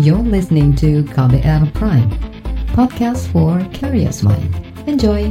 You're 0.00 0.24
listening 0.24 0.72
to 0.80 1.04
KBR 1.12 1.68
Prime, 1.76 2.08
podcast 2.72 3.28
for 3.28 3.60
curious 3.76 4.24
mind. 4.24 4.48
Enjoy! 4.88 5.28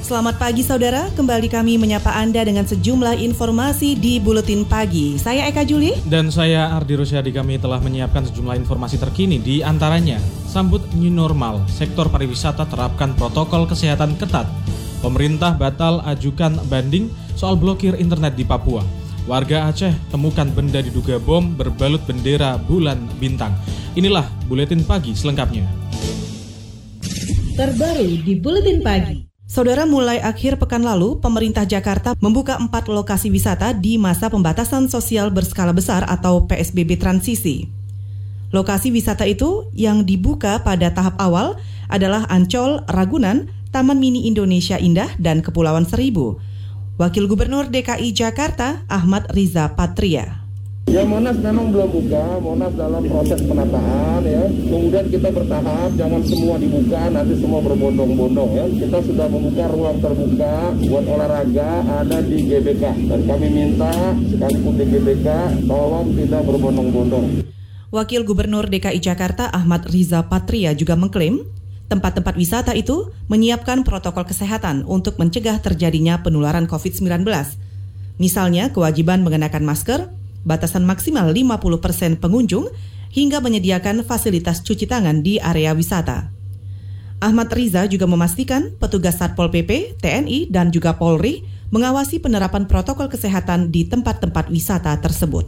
Selamat 0.00 0.40
pagi 0.40 0.64
saudara, 0.64 1.12
kembali 1.12 1.52
kami 1.52 1.76
menyapa 1.76 2.16
Anda 2.16 2.48
dengan 2.48 2.64
sejumlah 2.64 3.20
informasi 3.20 4.00
di 4.00 4.16
Buletin 4.24 4.64
Pagi. 4.64 5.20
Saya 5.20 5.52
Eka 5.52 5.68
Juli. 5.68 5.92
Dan 6.08 6.32
saya 6.32 6.72
Ardi 6.72 6.96
Rusyadi 6.96 7.28
kami 7.28 7.60
telah 7.60 7.76
menyiapkan 7.84 8.24
sejumlah 8.24 8.56
informasi 8.56 8.96
terkini 8.96 9.36
di 9.36 9.60
antaranya 9.60 10.43
Sambut 10.54 10.86
New 10.94 11.10
Normal, 11.10 11.66
sektor 11.66 12.06
pariwisata 12.06 12.70
terapkan 12.70 13.10
protokol 13.18 13.66
kesehatan 13.66 14.14
ketat. 14.14 14.46
Pemerintah 15.02 15.50
batal 15.50 15.98
ajukan 16.06 16.62
banding 16.70 17.10
soal 17.34 17.58
blokir 17.58 17.98
internet 17.98 18.38
di 18.38 18.46
Papua. 18.46 18.86
Warga 19.26 19.66
Aceh 19.66 19.90
temukan 20.14 20.46
benda 20.46 20.78
diduga 20.78 21.18
bom 21.18 21.42
berbalut 21.58 22.06
bendera 22.06 22.54
bulan 22.54 23.02
bintang. 23.18 23.50
Inilah 23.98 24.30
Buletin 24.46 24.86
Pagi 24.86 25.10
selengkapnya. 25.18 25.66
Terbaru 27.58 28.22
di 28.22 28.38
Buletin 28.38 28.78
Pagi. 28.78 29.26
Saudara, 29.50 29.90
mulai 29.90 30.22
akhir 30.22 30.62
pekan 30.62 30.86
lalu, 30.86 31.18
pemerintah 31.18 31.66
Jakarta 31.66 32.14
membuka 32.22 32.62
empat 32.62 32.86
lokasi 32.86 33.26
wisata 33.26 33.74
di 33.74 33.98
masa 33.98 34.30
pembatasan 34.30 34.86
sosial 34.86 35.34
berskala 35.34 35.74
besar 35.74 36.06
atau 36.06 36.46
PSBB 36.46 36.94
transisi. 36.94 37.83
Lokasi 38.54 38.94
wisata 38.94 39.26
itu 39.26 39.66
yang 39.74 40.06
dibuka 40.06 40.62
pada 40.62 40.94
tahap 40.94 41.18
awal 41.18 41.58
adalah 41.90 42.22
Ancol, 42.30 42.86
Ragunan, 42.86 43.50
Taman 43.74 43.98
Mini 43.98 44.30
Indonesia 44.30 44.78
Indah, 44.78 45.10
dan 45.18 45.42
Kepulauan 45.42 45.90
Seribu. 45.90 46.38
Wakil 46.94 47.26
Gubernur 47.26 47.66
DKI 47.66 48.14
Jakarta, 48.14 48.86
Ahmad 48.86 49.26
Riza 49.34 49.74
Patria. 49.74 50.46
Ya 50.86 51.02
Monas 51.02 51.34
memang 51.42 51.74
belum 51.74 51.90
buka, 51.90 52.38
Monas 52.38 52.70
dalam 52.78 53.02
proses 53.02 53.42
penataan 53.42 54.22
ya. 54.22 54.46
Kemudian 54.46 55.10
kita 55.10 55.34
bertahap, 55.34 55.90
jangan 55.98 56.22
semua 56.22 56.54
dibuka, 56.54 57.02
nanti 57.10 57.34
semua 57.34 57.58
berbondong-bondong 57.58 58.50
ya. 58.54 58.66
Kita 58.70 59.02
sudah 59.02 59.26
membuka 59.34 59.66
ruang 59.74 59.98
terbuka 59.98 60.54
buat 60.78 61.04
olahraga 61.10 61.82
ada 61.90 62.22
di 62.22 62.38
GBK. 62.46 63.10
Dan 63.10 63.20
kami 63.26 63.50
minta 63.50 64.14
sekalipun 64.30 64.74
di 64.78 64.84
GBK, 64.94 65.28
tolong 65.66 66.14
tidak 66.14 66.42
berbondong-bondong. 66.46 67.50
Wakil 67.92 68.24
Gubernur 68.24 68.70
DKI 68.70 69.02
Jakarta 69.02 69.50
Ahmad 69.52 69.88
Riza 69.90 70.24
Patria 70.28 70.72
juga 70.72 70.96
mengklaim 70.96 71.44
tempat-tempat 71.92 72.34
wisata 72.34 72.72
itu 72.72 73.12
menyiapkan 73.28 73.84
protokol 73.84 74.24
kesehatan 74.24 74.88
untuk 74.88 75.20
mencegah 75.20 75.60
terjadinya 75.60 76.24
penularan 76.24 76.64
COVID-19. 76.64 77.28
Misalnya 78.16 78.70
kewajiban 78.72 79.20
mengenakan 79.20 79.66
masker, 79.66 80.08
batasan 80.46 80.86
maksimal 80.88 81.28
50% 81.34 82.22
pengunjung, 82.22 82.70
hingga 83.14 83.38
menyediakan 83.38 84.02
fasilitas 84.02 84.64
cuci 84.66 84.90
tangan 84.90 85.22
di 85.22 85.38
area 85.38 85.70
wisata. 85.70 86.34
Ahmad 87.22 87.48
Riza 87.54 87.86
juga 87.86 88.10
memastikan 88.10 88.74
petugas 88.76 89.22
Satpol 89.22 89.48
PP, 89.54 89.96
TNI, 90.02 90.50
dan 90.50 90.74
juga 90.74 90.98
Polri 90.98 91.46
mengawasi 91.70 92.20
penerapan 92.20 92.66
protokol 92.66 93.06
kesehatan 93.08 93.70
di 93.70 93.86
tempat-tempat 93.86 94.50
wisata 94.50 94.92
tersebut. 94.98 95.46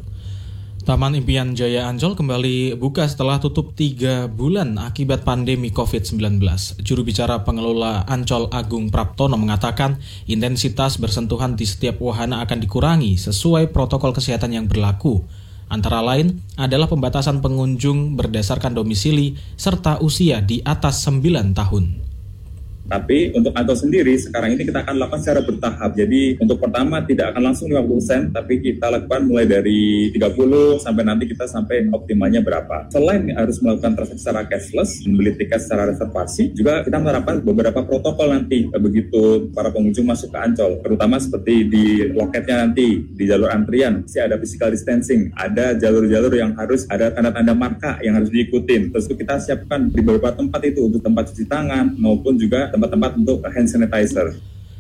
Taman 0.87 1.19
Impian 1.19 1.59
Jaya 1.59 1.91
Ancol 1.91 2.15
kembali 2.15 2.79
buka 2.79 3.03
setelah 3.11 3.43
tutup 3.43 3.75
tiga 3.75 4.31
bulan 4.31 4.79
akibat 4.79 5.27
pandemi 5.27 5.75
COVID-19. 5.75 6.39
Juru 6.79 7.03
bicara 7.03 7.43
pengelola 7.43 8.07
Ancol 8.07 8.47
Agung 8.55 8.95
Praptono 8.95 9.35
mengatakan 9.35 9.99
intensitas 10.31 11.03
bersentuhan 11.03 11.59
di 11.59 11.67
setiap 11.67 11.99
wahana 11.99 12.39
akan 12.47 12.63
dikurangi 12.63 13.19
sesuai 13.19 13.75
protokol 13.75 14.15
kesehatan 14.15 14.55
yang 14.55 14.71
berlaku. 14.71 15.27
Antara 15.67 15.99
lain 16.07 16.39
adalah 16.55 16.87
pembatasan 16.87 17.43
pengunjung 17.43 18.15
berdasarkan 18.15 18.79
domisili 18.79 19.35
serta 19.59 19.99
usia 19.99 20.39
di 20.39 20.63
atas 20.63 21.03
9 21.03 21.51
tahun. 21.51 22.16
Tapi 22.87 23.35
untuk 23.35 23.53
Ancol 23.53 23.77
sendiri 23.77 24.15
sekarang 24.15 24.55
ini 24.55 24.63
kita 24.63 24.87
akan 24.87 24.97
lakukan 25.03 25.21
secara 25.23 25.41
bertahap. 25.43 25.91
Jadi 25.99 26.39
untuk 26.39 26.63
pertama 26.63 27.03
tidak 27.03 27.35
akan 27.35 27.43
langsung 27.53 27.67
50%, 27.71 28.31
tapi 28.31 28.63
kita 28.63 28.87
lakukan 28.89 29.27
mulai 29.27 29.47
dari 29.47 30.11
30 30.15 30.79
sampai 30.79 31.03
nanti 31.03 31.25
kita 31.27 31.51
sampai 31.51 31.91
optimalnya 31.91 32.41
berapa. 32.41 32.87
Selain 32.95 33.27
harus 33.35 33.59
melakukan 33.59 33.99
transaksi 33.99 34.23
secara 34.23 34.47
cashless, 34.47 35.03
membeli 35.03 35.35
tiket 35.35 35.61
secara 35.63 35.91
reservasi, 35.91 36.55
juga 36.55 36.87
kita 36.87 36.97
menerapkan 37.03 37.43
beberapa 37.43 37.83
protokol 37.83 38.31
nanti 38.31 38.71
begitu 38.71 39.51
para 39.51 39.75
pengunjung 39.75 40.07
masuk 40.07 40.31
ke 40.31 40.39
Ancol, 40.39 40.79
terutama 40.81 41.19
seperti 41.19 41.67
di 41.67 41.87
loketnya 42.15 42.67
nanti 42.67 43.03
di 43.03 43.25
jalur 43.27 43.51
antrian, 43.51 44.07
masih 44.07 44.23
ada 44.23 44.39
physical 44.39 44.71
distancing, 44.71 45.35
ada 45.35 45.75
jalur-jalur 45.75 46.33
yang 46.39 46.55
harus 46.55 46.87
ada 46.87 47.11
tanda-tanda 47.11 47.53
marka 47.53 47.99
yang 48.01 48.15
harus 48.17 48.31
diikutin. 48.31 48.95
Terus 48.95 49.07
kita 49.11 49.43
siapkan 49.43 49.91
di 49.91 50.01
beberapa 50.01 50.33
tempat 50.33 50.63
itu 50.65 50.87
untuk 50.87 51.03
tempat 51.03 51.33
cuci 51.33 51.45
tangan 51.51 51.99
maupun 51.99 52.39
juga 52.39 52.71
tempat-tempat 52.77 53.17
untuk 53.17 53.41
hand 53.49 53.69
sanitizer. 53.73 54.37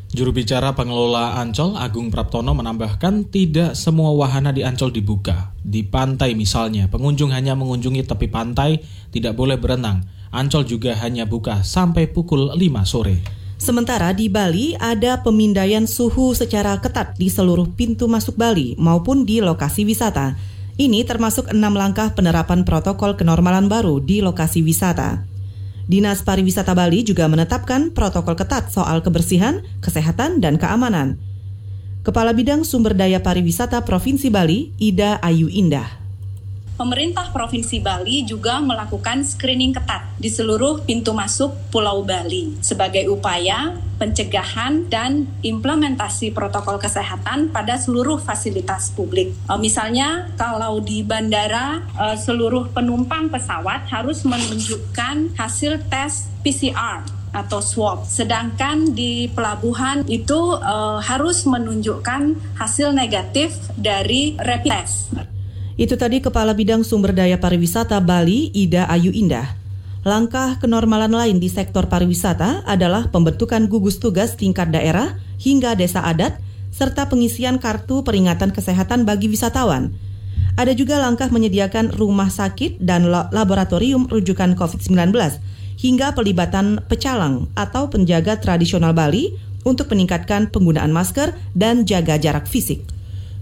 Juru 0.07 0.31
bicara 0.31 0.71
pengelola 0.77 1.43
Ancol, 1.43 1.75
Agung 1.75 2.15
Praptono 2.15 2.55
menambahkan 2.55 3.27
tidak 3.27 3.75
semua 3.75 4.15
wahana 4.15 4.55
di 4.55 4.63
Ancol 4.63 4.95
dibuka. 4.95 5.51
Di 5.67 5.83
pantai 5.83 6.39
misalnya, 6.39 6.87
pengunjung 6.87 7.35
hanya 7.35 7.59
mengunjungi 7.59 8.07
tepi 8.07 8.31
pantai, 8.31 8.87
tidak 9.11 9.35
boleh 9.35 9.59
berenang. 9.59 10.07
Ancol 10.31 10.63
juga 10.63 10.95
hanya 11.03 11.27
buka 11.27 11.67
sampai 11.67 12.07
pukul 12.07 12.55
5 12.55 12.87
sore. 12.87 13.19
Sementara 13.57 14.13
di 14.13 14.29
Bali 14.29 14.77
ada 14.77 15.25
pemindaian 15.25 15.89
suhu 15.89 16.37
secara 16.37 16.77
ketat 16.79 17.17
di 17.17 17.33
seluruh 17.33 17.73
pintu 17.73 18.05
masuk 18.07 18.37
Bali 18.37 18.77
maupun 18.77 19.25
di 19.25 19.41
lokasi 19.41 19.83
wisata. 19.89 20.37
Ini 20.77 21.09
termasuk 21.09 21.51
enam 21.51 21.73
langkah 21.73 22.13
penerapan 22.13 22.69
protokol 22.69 23.17
kenormalan 23.17 23.67
baru 23.67 23.97
di 23.97 24.21
lokasi 24.21 24.61
wisata. 24.61 25.25
Dinas 25.87 26.27
Pariwisata 26.27 26.75
Bali 26.75 27.07
juga 27.07 27.31
menetapkan 27.31 27.95
protokol 27.95 28.35
ketat 28.35 28.75
soal 28.75 29.07
kebersihan, 29.07 29.63
kesehatan, 29.79 30.43
dan 30.43 30.59
keamanan. 30.59 31.23
Kepala 32.03 32.35
Bidang 32.35 32.67
Sumber 32.67 32.95
Daya 32.95 33.23
Pariwisata 33.23 33.83
Provinsi 33.87 34.27
Bali, 34.27 34.75
Ida 34.83 35.23
Ayu 35.23 35.47
Indah. 35.47 36.06
Pemerintah 36.77 37.33
Provinsi 37.33 37.81
Bali 37.81 38.21
juga 38.29 38.61
melakukan 38.61 39.25
screening 39.25 39.73
ketat 39.73 40.05
di 40.21 40.29
seluruh 40.29 40.85
pintu 40.85 41.17
masuk 41.17 41.57
Pulau 41.73 42.05
Bali 42.05 42.53
sebagai 42.61 43.09
upaya 43.09 43.81
pencegahan 43.97 44.85
dan 44.93 45.25
implementasi 45.41 46.37
protokol 46.37 46.77
kesehatan 46.77 47.49
pada 47.49 47.81
seluruh 47.81 48.21
fasilitas 48.21 48.93
publik. 48.93 49.33
Uh, 49.49 49.57
misalnya 49.57 50.29
kalau 50.37 50.85
di 50.85 51.01
bandara 51.01 51.81
uh, 51.97 52.13
seluruh 52.13 52.69
penumpang 52.77 53.33
pesawat 53.33 53.89
harus 53.89 54.21
menunjukkan 54.29 55.33
hasil 55.33 55.81
tes 55.89 56.29
PCR 56.45 57.01
atau 57.33 57.65
swab. 57.65 58.05
Sedangkan 58.05 58.93
di 58.93 59.33
pelabuhan 59.33 60.05
itu 60.09 60.61
uh, 60.61 61.01
harus 61.01 61.49
menunjukkan 61.49 62.37
hasil 62.61 62.93
negatif 62.93 63.57
dari 63.81 64.37
rapid 64.37 64.73
test. 64.73 65.36
Itu 65.77 66.01
tadi 66.01 66.25
Kepala 66.25 66.57
Bidang 66.57 66.89
Sumber 66.89 67.13
Daya 67.13 67.37
Pariwisata 67.37 68.01
Bali, 68.01 68.49
Ida 68.57 68.89
Ayu 68.89 69.13
Indah. 69.13 69.61
Langkah 70.09 70.57
kenormalan 70.57 71.13
lain 71.13 71.37
di 71.37 71.53
sektor 71.53 71.93
pariwisata 71.93 72.65
adalah 72.65 73.13
pembentukan 73.13 73.69
gugus 73.69 74.01
tugas 74.01 74.41
tingkat 74.41 74.73
daerah 74.73 75.21
hingga 75.37 75.77
desa 75.77 76.01
adat, 76.01 76.41
serta 76.73 77.13
pengisian 77.13 77.61
kartu 77.61 78.01
peringatan 78.01 78.57
kesehatan 78.57 79.05
bagi 79.05 79.29
wisatawan. 79.29 79.93
Ada 80.57 80.73
juga 80.73 80.97
langkah 80.97 81.29
menyediakan 81.29 81.93
rumah 81.93 82.33
sakit 82.33 82.81
dan 82.81 83.13
laboratorium 83.13 84.09
rujukan 84.09 84.57
COVID-19, 84.57 85.13
hingga 85.77 86.17
pelibatan 86.17 86.81
pecalang 86.89 87.53
atau 87.53 87.93
penjaga 87.93 88.41
tradisional 88.41 88.97
Bali 88.97 89.37
untuk 89.69 89.93
meningkatkan 89.93 90.49
penggunaan 90.49 90.89
masker 90.89 91.37
dan 91.53 91.85
jaga 91.85 92.17
jarak 92.17 92.49
fisik. 92.49 92.96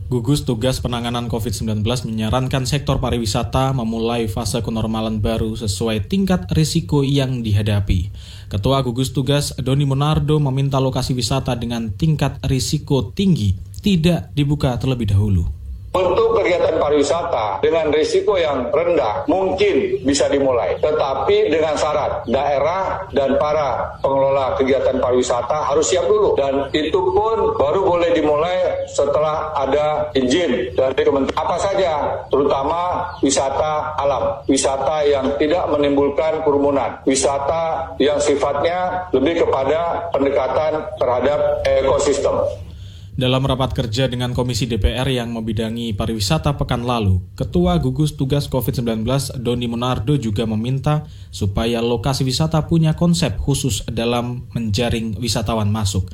Gugus 0.05 0.45
Tugas 0.45 0.85
Penanganan 0.85 1.33
COVID-19 1.33 1.81
menyarankan 1.81 2.69
sektor 2.69 3.01
pariwisata 3.01 3.73
memulai 3.73 4.29
fase 4.29 4.61
kenormalan 4.61 5.25
baru 5.25 5.57
sesuai 5.57 6.13
tingkat 6.13 6.45
risiko 6.53 7.01
yang 7.01 7.41
dihadapi. 7.41 8.13
Ketua 8.53 8.85
Gugus 8.85 9.17
Tugas 9.17 9.57
Doni 9.57 9.89
Monardo 9.89 10.37
meminta 10.45 10.77
lokasi 10.77 11.17
wisata 11.17 11.57
dengan 11.57 11.89
tingkat 11.97 12.37
risiko 12.45 13.17
tinggi 13.17 13.57
tidak 13.81 14.29
dibuka 14.37 14.77
terlebih 14.77 15.09
dahulu. 15.09 15.49
Untuk 15.97 16.34
kegiatan 16.45 16.77
pariwisata 16.77 17.65
dengan 17.65 17.89
risiko 17.89 18.37
yang 18.37 18.69
rendah 18.69 19.25
mungkin 19.25 20.05
bisa 20.05 20.29
dimulai. 20.29 20.77
Tetapi 20.85 21.49
dengan 21.49 21.73
syarat 21.75 22.29
daerah 22.29 23.09
dan 23.17 23.41
para 23.41 23.97
pengelola 24.05 24.53
kegiatan 24.61 25.01
pariwisata 25.01 25.73
harus 25.73 25.89
siap 25.89 26.05
dulu. 26.05 26.37
Dan 26.37 26.69
itu 26.77 27.01
pun 27.01 27.57
baru 27.57 27.81
boleh 27.81 28.13
dimulai 28.13 28.85
setelah 28.93 29.57
ada 29.57 30.13
izin 30.13 30.77
dari 30.77 31.03
kementerian. 31.03 31.41
Apa 31.41 31.57
saja, 31.57 31.93
terutama 32.29 33.09
wisata 33.25 33.97
alam, 33.97 34.45
wisata 34.45 35.03
yang 35.09 35.27
tidak 35.41 35.65
menimbulkan 35.73 36.45
kerumunan, 36.45 37.01
wisata 37.09 37.97
yang 37.97 38.21
sifatnya 38.21 39.09
lebih 39.17 39.47
kepada 39.49 40.13
pendekatan 40.13 40.85
terhadap 41.01 41.41
ekosistem. 41.65 42.64
Dalam 43.15 43.47
rapat 43.47 43.71
kerja 43.79 44.11
dengan 44.11 44.35
Komisi 44.35 44.67
DPR 44.67 45.07
yang 45.07 45.31
membidangi 45.31 45.95
pariwisata 45.95 46.59
pekan 46.59 46.83
lalu, 46.83 47.23
Ketua 47.39 47.79
Gugus 47.79 48.19
Tugas 48.19 48.51
COVID-19 48.51 49.07
Doni 49.39 49.71
Monardo 49.71 50.19
juga 50.19 50.43
meminta 50.51 51.07
supaya 51.31 51.79
lokasi 51.79 52.27
wisata 52.27 52.67
punya 52.67 52.99
konsep 52.99 53.39
khusus 53.39 53.87
dalam 53.87 54.51
menjaring 54.51 55.15
wisatawan 55.23 55.71
masuk. 55.71 56.11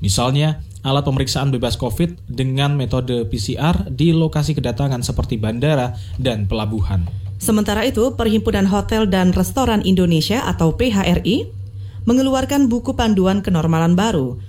Misalnya, 0.00 0.64
alat 0.80 1.04
pemeriksaan 1.04 1.52
bebas 1.52 1.76
COVID 1.76 2.32
dengan 2.32 2.80
metode 2.80 3.28
PCR 3.28 3.84
di 3.92 4.16
lokasi 4.16 4.56
kedatangan 4.56 5.04
seperti 5.04 5.36
bandara 5.36 6.00
dan 6.16 6.48
pelabuhan. 6.48 7.04
Sementara 7.36 7.84
itu, 7.84 8.16
Perhimpunan 8.16 8.72
Hotel 8.72 9.04
dan 9.04 9.36
Restoran 9.36 9.84
Indonesia 9.84 10.40
atau 10.48 10.72
PHRI 10.72 11.44
mengeluarkan 12.08 12.72
buku 12.72 12.96
panduan 12.96 13.44
kenormalan 13.44 13.92
baru 13.92 14.40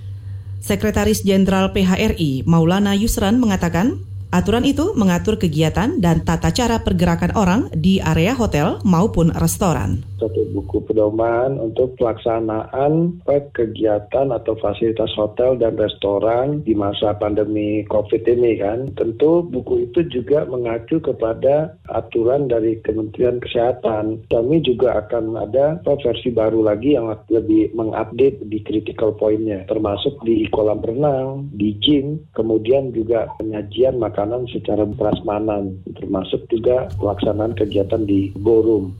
Sekretaris 0.60 1.24
Jenderal 1.24 1.72
PHRI 1.72 2.44
Maulana 2.44 2.92
Yusran 2.92 3.40
mengatakan, 3.40 4.04
aturan 4.28 4.68
itu 4.68 4.92
mengatur 4.94 5.40
kegiatan 5.40 5.98
dan 5.98 6.22
tata 6.22 6.52
cara 6.52 6.84
pergerakan 6.84 7.32
orang 7.34 7.60
di 7.72 7.98
area 7.98 8.36
hotel 8.36 8.78
maupun 8.84 9.32
restoran 9.32 10.04
satu 10.20 10.44
buku 10.52 10.84
pedoman 10.84 11.56
untuk 11.56 11.96
pelaksanaan 11.96 13.24
kegiatan 13.56 14.28
atau 14.28 14.54
fasilitas 14.60 15.10
hotel 15.16 15.56
dan 15.56 15.80
restoran 15.80 16.60
di 16.62 16.76
masa 16.76 17.16
pandemi 17.16 17.82
COVID 17.88 18.22
ini 18.28 18.60
kan. 18.60 18.92
Tentu 18.94 19.42
buku 19.48 19.88
itu 19.88 20.04
juga 20.12 20.44
mengacu 20.44 21.00
kepada 21.00 21.74
aturan 21.88 22.46
dari 22.52 22.76
Kementerian 22.84 23.40
Kesehatan. 23.40 24.28
Kami 24.28 24.60
juga 24.60 25.00
akan 25.06 25.40
ada 25.40 25.80
versi 25.80 26.30
baru 26.30 26.62
lagi 26.64 26.94
yang 26.94 27.10
lebih 27.32 27.72
mengupdate 27.72 28.44
di 28.46 28.58
critical 28.62 29.16
pointnya, 29.16 29.64
termasuk 29.66 30.20
di 30.22 30.46
kolam 30.52 30.84
renang, 30.84 31.48
di 31.56 31.74
gym, 31.80 32.20
kemudian 32.36 32.92
juga 32.92 33.30
penyajian 33.40 33.96
makanan 33.96 34.46
secara 34.52 34.84
prasmanan, 34.98 35.80
termasuk 35.96 36.44
juga 36.52 36.90
pelaksanaan 36.98 37.56
kegiatan 37.56 38.04
di 38.04 38.32
ballroom. 38.38 38.92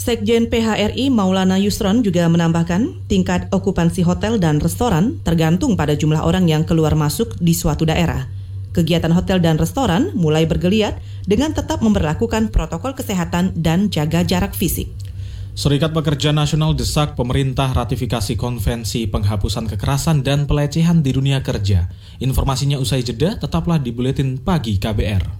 Sekjen 0.00 0.48
PHRI 0.48 1.12
Maulana 1.12 1.60
Yusron 1.60 2.00
juga 2.00 2.24
menambahkan 2.24 3.04
tingkat 3.04 3.52
okupansi 3.52 4.00
hotel 4.00 4.40
dan 4.40 4.56
restoran 4.56 5.20
tergantung 5.20 5.76
pada 5.76 5.92
jumlah 5.92 6.24
orang 6.24 6.48
yang 6.48 6.64
keluar 6.64 6.96
masuk 6.96 7.36
di 7.36 7.52
suatu 7.52 7.84
daerah. 7.84 8.24
Kegiatan 8.72 9.12
hotel 9.12 9.44
dan 9.44 9.60
restoran 9.60 10.08
mulai 10.16 10.48
bergeliat 10.48 10.96
dengan 11.28 11.52
tetap 11.52 11.84
memperlakukan 11.84 12.48
protokol 12.48 12.96
kesehatan 12.96 13.52
dan 13.60 13.92
jaga 13.92 14.24
jarak 14.24 14.56
fisik. 14.56 14.88
Serikat 15.52 15.92
Pekerja 15.92 16.32
Nasional 16.32 16.72
desak 16.72 17.12
pemerintah 17.12 17.68
ratifikasi 17.68 18.40
konvensi 18.40 19.04
penghapusan 19.04 19.68
kekerasan 19.68 20.24
dan 20.24 20.48
pelecehan 20.48 21.04
di 21.04 21.12
dunia 21.12 21.44
kerja. 21.44 21.92
Informasinya 22.24 22.80
usai 22.80 23.04
jeda, 23.04 23.36
tetaplah 23.36 23.76
di 23.76 23.92
Buletin 23.92 24.40
Pagi 24.40 24.80
KBR. 24.80 25.39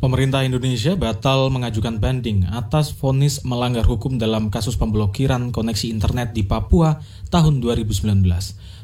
Pemerintah 0.00 0.48
Indonesia 0.48 0.96
batal 0.96 1.52
mengajukan 1.52 2.00
banding 2.00 2.48
atas 2.48 2.88
vonis 2.88 3.44
melanggar 3.44 3.84
hukum 3.84 4.16
dalam 4.16 4.48
kasus 4.48 4.80
pemblokiran 4.80 5.52
koneksi 5.52 5.92
internet 5.92 6.32
di 6.32 6.40
Papua 6.40 7.04
tahun 7.28 7.60
2019. 7.60 8.08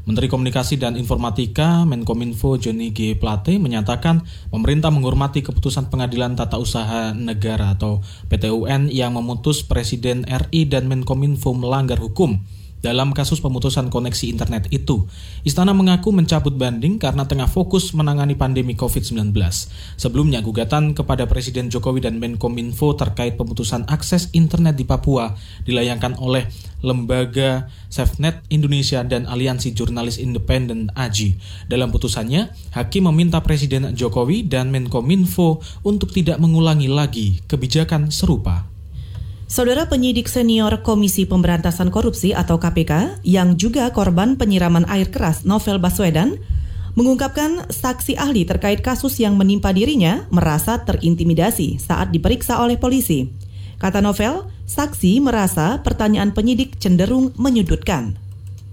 Menteri 0.05 0.29
Komunikasi 0.29 0.77
dan 0.77 1.01
Informatika 1.01 1.89
Menkominfo 1.89 2.61
Joni 2.61 2.93
G. 2.93 3.17
Plate 3.17 3.57
menyatakan 3.57 4.29
pemerintah 4.53 4.93
menghormati 4.93 5.41
keputusan 5.41 5.89
Pengadilan 5.89 6.37
Tata 6.37 6.61
Usaha 6.61 7.17
Negara 7.17 7.73
atau 7.73 8.05
PTUN 8.29 8.93
yang 8.93 9.17
memutus 9.17 9.65
Presiden 9.65 10.29
RI 10.29 10.69
dan 10.69 10.85
Menkominfo 10.85 11.57
melanggar 11.57 11.97
hukum 11.97 12.45
dalam 12.85 13.13
kasus 13.17 13.41
pemutusan 13.41 13.89
koneksi 13.89 14.31
internet 14.31 14.69
itu. 14.71 15.09
Istana 15.43 15.73
mengaku 15.73 16.13
mencabut 16.13 16.55
banding 16.55 17.01
karena 17.01 17.25
tengah 17.25 17.49
fokus 17.49 17.91
menangani 17.97 18.37
pandemi 18.37 18.77
COVID-19. 18.77 19.33
Sebelumnya, 19.97 20.45
gugatan 20.45 20.93
kepada 20.93 21.25
Presiden 21.27 21.73
Jokowi 21.73 22.05
dan 22.05 22.21
Menkominfo 22.21 22.95
terkait 22.95 23.35
pemutusan 23.35 23.89
akses 23.89 24.31
internet 24.37 24.77
di 24.77 24.85
Papua 24.85 25.35
dilayangkan 25.65 26.19
oleh 26.21 26.47
Lembaga 26.85 27.73
SafeNet 27.89 28.45
Indonesia 28.53 29.01
dan 29.01 29.25
Aliansi 29.25 29.73
Jurnalis 29.73 30.21
Independen 30.21 30.93
AJI. 30.93 31.41
Dalam 31.67 31.89
putusannya, 31.89 32.53
Hakim 32.77 33.09
meminta 33.09 33.41
Presiden 33.41 33.97
Jokowi 33.97 34.45
dan 34.45 34.69
Menkominfo 34.69 35.65
untuk 35.83 36.13
tidak 36.13 36.37
mengulangi 36.37 36.87
lagi 36.87 37.41
kebijakan 37.49 38.13
serupa. 38.13 38.76
Saudara 39.47 39.87
penyidik 39.87 40.27
senior 40.27 40.83
Komisi 40.83 41.23
Pemberantasan 41.23 41.95
Korupsi 41.95 42.35
atau 42.35 42.59
KPK 42.59 43.23
yang 43.23 43.55
juga 43.55 43.87
korban 43.95 44.35
penyiraman 44.35 44.83
air 44.91 45.07
keras 45.07 45.47
Novel 45.47 45.79
Baswedan 45.79 46.43
mengungkapkan 46.99 47.71
saksi 47.71 48.19
ahli 48.19 48.43
terkait 48.43 48.83
kasus 48.83 49.23
yang 49.23 49.39
menimpa 49.39 49.71
dirinya 49.71 50.27
merasa 50.35 50.83
terintimidasi 50.83 51.79
saat 51.79 52.11
diperiksa 52.11 52.59
oleh 52.59 52.75
polisi. 52.75 53.31
Kata 53.79 54.03
Novel, 54.03 54.51
saksi 54.67 55.23
merasa 55.23 55.79
pertanyaan 55.79 56.35
penyidik 56.35 56.83
cenderung 56.83 57.31
menyudutkan 57.39 58.19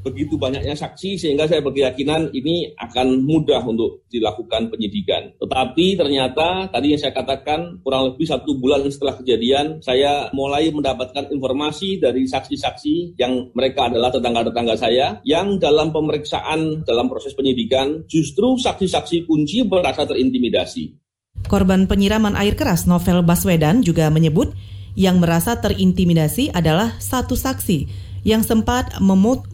begitu 0.04 0.36
banyaknya 0.36 0.76
saksi 0.76 1.16
sehingga 1.16 1.48
saya 1.48 1.64
berkeyakinan 1.64 2.36
ini 2.36 2.76
akan 2.76 3.24
mudah 3.24 3.64
untuk 3.64 4.04
dilakukan 4.12 4.68
penyidikan. 4.68 5.32
Tetapi 5.40 5.96
ternyata 5.96 6.68
tadi 6.68 6.94
yang 6.94 7.02
saya 7.02 7.16
katakan 7.16 7.80
kurang 7.82 8.14
lebih 8.14 8.28
satu 8.28 8.60
bulan 8.60 8.84
setelah 8.92 9.16
kejadian 9.18 9.80
saya 9.80 10.28
mulai 10.36 10.70
mendapatkan 10.70 11.32
informasi 11.32 12.04
dari 12.04 12.28
saksi-saksi 12.28 13.16
yang 13.16 13.50
mereka 13.56 13.88
adalah 13.88 14.12
tetangga-tetangga 14.12 14.76
saya 14.76 15.24
yang 15.24 15.58
dalam 15.58 15.96
pemeriksaan 15.96 16.84
dalam 16.84 17.08
proses 17.08 17.32
penyidikan 17.34 18.04
justru 18.12 18.60
saksi-saksi 18.60 19.24
kunci 19.26 19.64
merasa 19.64 20.04
terintimidasi. 20.04 21.00
Korban 21.48 21.90
penyiraman 21.90 22.38
air 22.38 22.54
keras 22.54 22.86
Novel 22.86 23.26
Baswedan 23.26 23.82
juga 23.82 24.12
menyebut 24.14 24.54
yang 24.94 25.18
merasa 25.18 25.58
terintimidasi 25.58 26.54
adalah 26.54 27.02
satu 27.02 27.34
saksi 27.34 28.13
yang 28.24 28.42
sempat 28.44 29.00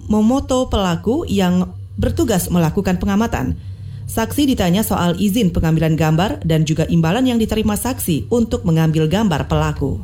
memoto 0.08 0.70
pelaku 0.70 1.26
yang 1.26 1.74
bertugas 1.98 2.48
melakukan 2.48 3.02
pengamatan. 3.02 3.58
Saksi 4.10 4.50
ditanya 4.50 4.82
soal 4.82 5.14
izin 5.22 5.54
pengambilan 5.54 5.94
gambar 5.94 6.42
dan 6.42 6.66
juga 6.66 6.90
imbalan 6.90 7.30
yang 7.30 7.38
diterima 7.38 7.78
saksi 7.78 8.26
untuk 8.34 8.66
mengambil 8.66 9.06
gambar 9.06 9.46
pelaku. 9.46 10.02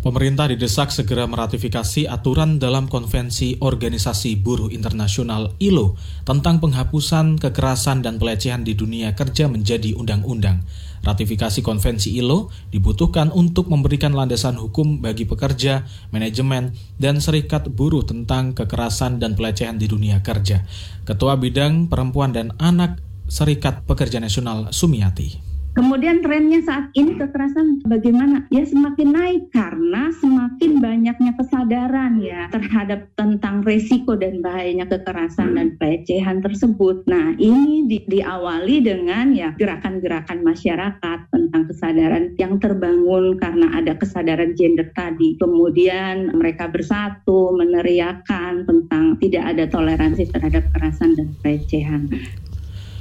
Pemerintah 0.00 0.48
didesak 0.48 0.88
segera 0.88 1.28
meratifikasi 1.28 2.08
aturan 2.08 2.56
dalam 2.56 2.88
Konvensi 2.88 3.60
Organisasi 3.60 4.40
Buruh 4.40 4.72
Internasional 4.72 5.52
ILO 5.60 5.92
tentang 6.24 6.56
penghapusan 6.56 7.36
kekerasan 7.36 8.00
dan 8.00 8.16
pelecehan 8.16 8.64
di 8.64 8.72
dunia 8.72 9.12
kerja 9.12 9.44
menjadi 9.44 9.92
undang-undang. 9.92 10.64
Ratifikasi 11.04 11.60
konvensi 11.60 12.16
ILO 12.16 12.48
dibutuhkan 12.72 13.28
untuk 13.28 13.68
memberikan 13.68 14.16
landasan 14.16 14.56
hukum 14.56 15.04
bagi 15.04 15.28
pekerja, 15.28 15.84
manajemen, 16.16 16.72
dan 16.96 17.20
serikat 17.20 17.68
buruh 17.68 18.00
tentang 18.00 18.56
kekerasan 18.56 19.20
dan 19.20 19.36
pelecehan 19.36 19.76
di 19.76 19.84
dunia 19.84 20.24
kerja. 20.24 20.64
Ketua 21.04 21.36
Bidang 21.36 21.92
Perempuan 21.92 22.32
dan 22.32 22.56
Anak 22.56 23.04
Serikat 23.28 23.84
Pekerja 23.84 24.16
Nasional 24.16 24.72
Sumiati. 24.72 25.49
Kemudian 25.70 26.18
trennya 26.18 26.58
saat 26.66 26.90
ini 26.98 27.14
kekerasan 27.14 27.86
bagaimana? 27.86 28.42
Ya 28.50 28.66
semakin 28.66 29.14
naik 29.14 29.54
karena 29.54 30.10
semakin 30.18 30.82
banyaknya 30.82 31.32
kesadaran 31.38 32.18
ya 32.18 32.50
terhadap 32.50 33.06
tentang 33.14 33.62
resiko 33.62 34.18
dan 34.18 34.42
bahayanya 34.42 34.90
kekerasan 34.90 35.54
dan 35.54 35.78
pelecehan 35.78 36.42
tersebut. 36.42 37.06
Nah 37.06 37.38
ini 37.38 37.86
di, 37.86 38.02
diawali 38.02 38.82
dengan 38.82 39.30
ya 39.30 39.54
gerakan-gerakan 39.54 40.42
masyarakat 40.42 41.18
tentang 41.30 41.62
kesadaran 41.70 42.34
yang 42.34 42.58
terbangun 42.58 43.38
karena 43.38 43.70
ada 43.70 43.94
kesadaran 43.94 44.58
gender 44.58 44.90
tadi. 44.90 45.38
Kemudian 45.38 46.34
mereka 46.34 46.66
bersatu 46.66 47.54
meneriakan 47.54 48.66
tentang 48.66 49.14
tidak 49.22 49.54
ada 49.54 49.64
toleransi 49.70 50.34
terhadap 50.34 50.66
kekerasan 50.74 51.14
dan 51.14 51.28
pelecehan. 51.38 52.10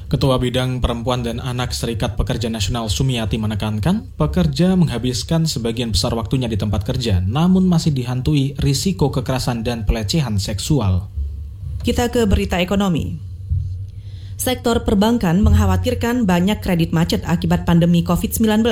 Ketua 0.09 0.41
Bidang 0.41 0.81
Perempuan 0.81 1.21
dan 1.21 1.37
Anak 1.37 1.69
Serikat 1.69 2.17
Pekerja 2.17 2.49
Nasional 2.49 2.89
Sumiati 2.89 3.37
menekankan, 3.37 4.09
pekerja 4.17 4.73
menghabiskan 4.73 5.45
sebagian 5.45 5.93
besar 5.93 6.17
waktunya 6.17 6.49
di 6.49 6.57
tempat 6.57 6.81
kerja, 6.81 7.21
namun 7.21 7.69
masih 7.69 7.93
dihantui 7.93 8.57
risiko 8.57 9.13
kekerasan 9.13 9.61
dan 9.61 9.85
pelecehan 9.85 10.41
seksual. 10.41 11.05
Kita 11.85 12.09
ke 12.09 12.25
berita 12.25 12.57
ekonomi. 12.57 13.21
Sektor 14.33 14.81
perbankan 14.81 15.45
mengkhawatirkan 15.45 16.25
banyak 16.25 16.57
kredit 16.57 16.89
macet 16.89 17.21
akibat 17.29 17.69
pandemi 17.69 18.01
COVID-19. 18.01 18.65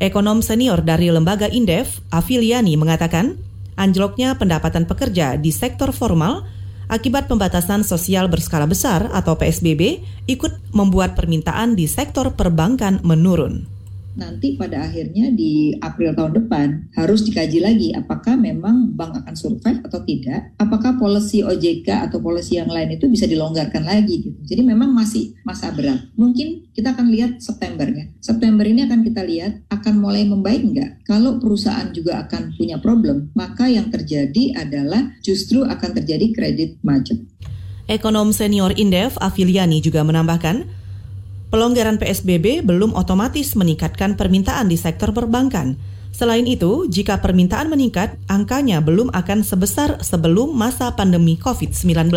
Ekonom 0.00 0.40
senior 0.40 0.80
dari 0.80 1.12
lembaga 1.12 1.44
Indef, 1.44 2.00
Afiliani 2.08 2.80
mengatakan, 2.80 3.36
anjloknya 3.76 4.40
pendapatan 4.40 4.88
pekerja 4.88 5.36
di 5.36 5.52
sektor 5.52 5.92
formal 5.92 6.48
akibat 6.88 7.26
pembatasan 7.28 7.82
sosial 7.82 8.30
berskala 8.30 8.64
besar 8.64 9.10
atau 9.12 9.36
PSBB 9.36 10.04
ikut 10.30 10.72
membuat 10.72 11.18
permintaan 11.18 11.76
di 11.76 11.90
sektor 11.90 12.32
perbankan 12.32 13.04
menurun 13.04 13.73
nanti 14.14 14.54
pada 14.54 14.86
akhirnya 14.86 15.30
di 15.34 15.74
April 15.78 16.14
tahun 16.14 16.32
depan 16.42 16.66
harus 16.94 17.26
dikaji 17.26 17.58
lagi 17.62 17.88
apakah 17.94 18.38
memang 18.38 18.94
bank 18.94 19.22
akan 19.22 19.34
survive 19.34 19.82
atau 19.82 20.00
tidak, 20.06 20.54
apakah 20.58 20.96
policy 20.98 21.42
OJK 21.42 22.10
atau 22.10 22.22
policy 22.22 22.58
yang 22.58 22.70
lain 22.70 22.94
itu 22.94 23.10
bisa 23.10 23.26
dilonggarkan 23.26 23.82
lagi 23.82 24.24
gitu. 24.24 24.38
Jadi 24.46 24.62
memang 24.62 24.94
masih 24.94 25.34
masa 25.42 25.74
berat. 25.74 26.10
Mungkin 26.14 26.70
kita 26.74 26.94
akan 26.94 27.10
lihat 27.10 27.42
September 27.42 27.86
ya. 27.86 28.06
September 28.18 28.64
ini 28.66 28.86
akan 28.86 29.06
kita 29.06 29.22
lihat 29.22 29.52
akan 29.70 29.94
mulai 30.00 30.26
membaik 30.26 30.62
nggak? 30.62 30.90
Kalau 31.06 31.38
perusahaan 31.38 31.90
juga 31.90 32.24
akan 32.26 32.54
punya 32.56 32.78
problem, 32.78 33.30
maka 33.34 33.66
yang 33.66 33.90
terjadi 33.90 34.54
adalah 34.58 35.14
justru 35.22 35.62
akan 35.66 35.90
terjadi 36.02 36.30
kredit 36.34 36.70
macet. 36.82 37.18
Ekonom 37.84 38.32
senior 38.32 38.72
Indef 38.80 39.20
Afiliani 39.20 39.84
juga 39.84 40.00
menambahkan, 40.00 40.83
Pelonggaran 41.54 42.02
PSBB 42.02 42.66
belum 42.66 42.98
otomatis 42.98 43.54
meningkatkan 43.54 44.18
permintaan 44.18 44.66
di 44.66 44.74
sektor 44.74 45.14
perbankan. 45.14 45.78
Selain 46.10 46.42
itu, 46.50 46.90
jika 46.90 47.22
permintaan 47.22 47.70
meningkat, 47.70 48.18
angkanya 48.26 48.82
belum 48.82 49.14
akan 49.14 49.46
sebesar 49.46 50.02
sebelum 50.02 50.50
masa 50.50 50.90
pandemi 50.98 51.38
COVID-19. 51.38 52.10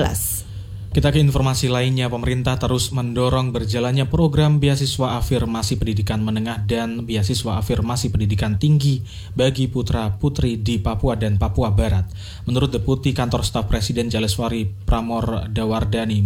Kita 0.98 1.14
ke 1.14 1.22
informasi 1.22 1.70
lainnya, 1.70 2.10
pemerintah 2.10 2.58
terus 2.58 2.90
mendorong 2.90 3.54
berjalannya 3.54 4.10
program 4.10 4.58
beasiswa 4.58 5.22
afirmasi 5.22 5.78
pendidikan 5.78 6.26
menengah 6.26 6.66
dan 6.66 7.06
beasiswa 7.06 7.62
afirmasi 7.62 8.10
pendidikan 8.10 8.58
tinggi 8.58 9.06
bagi 9.38 9.70
putra-putri 9.70 10.58
di 10.58 10.82
Papua 10.82 11.14
dan 11.14 11.38
Papua 11.38 11.70
Barat. 11.70 12.10
Menurut 12.50 12.74
Deputi 12.74 13.14
Kantor 13.14 13.46
Staf 13.46 13.70
Presiden 13.70 14.10
Jaleswari 14.10 14.66
Pramor 14.66 15.46
Dawardani, 15.54 16.26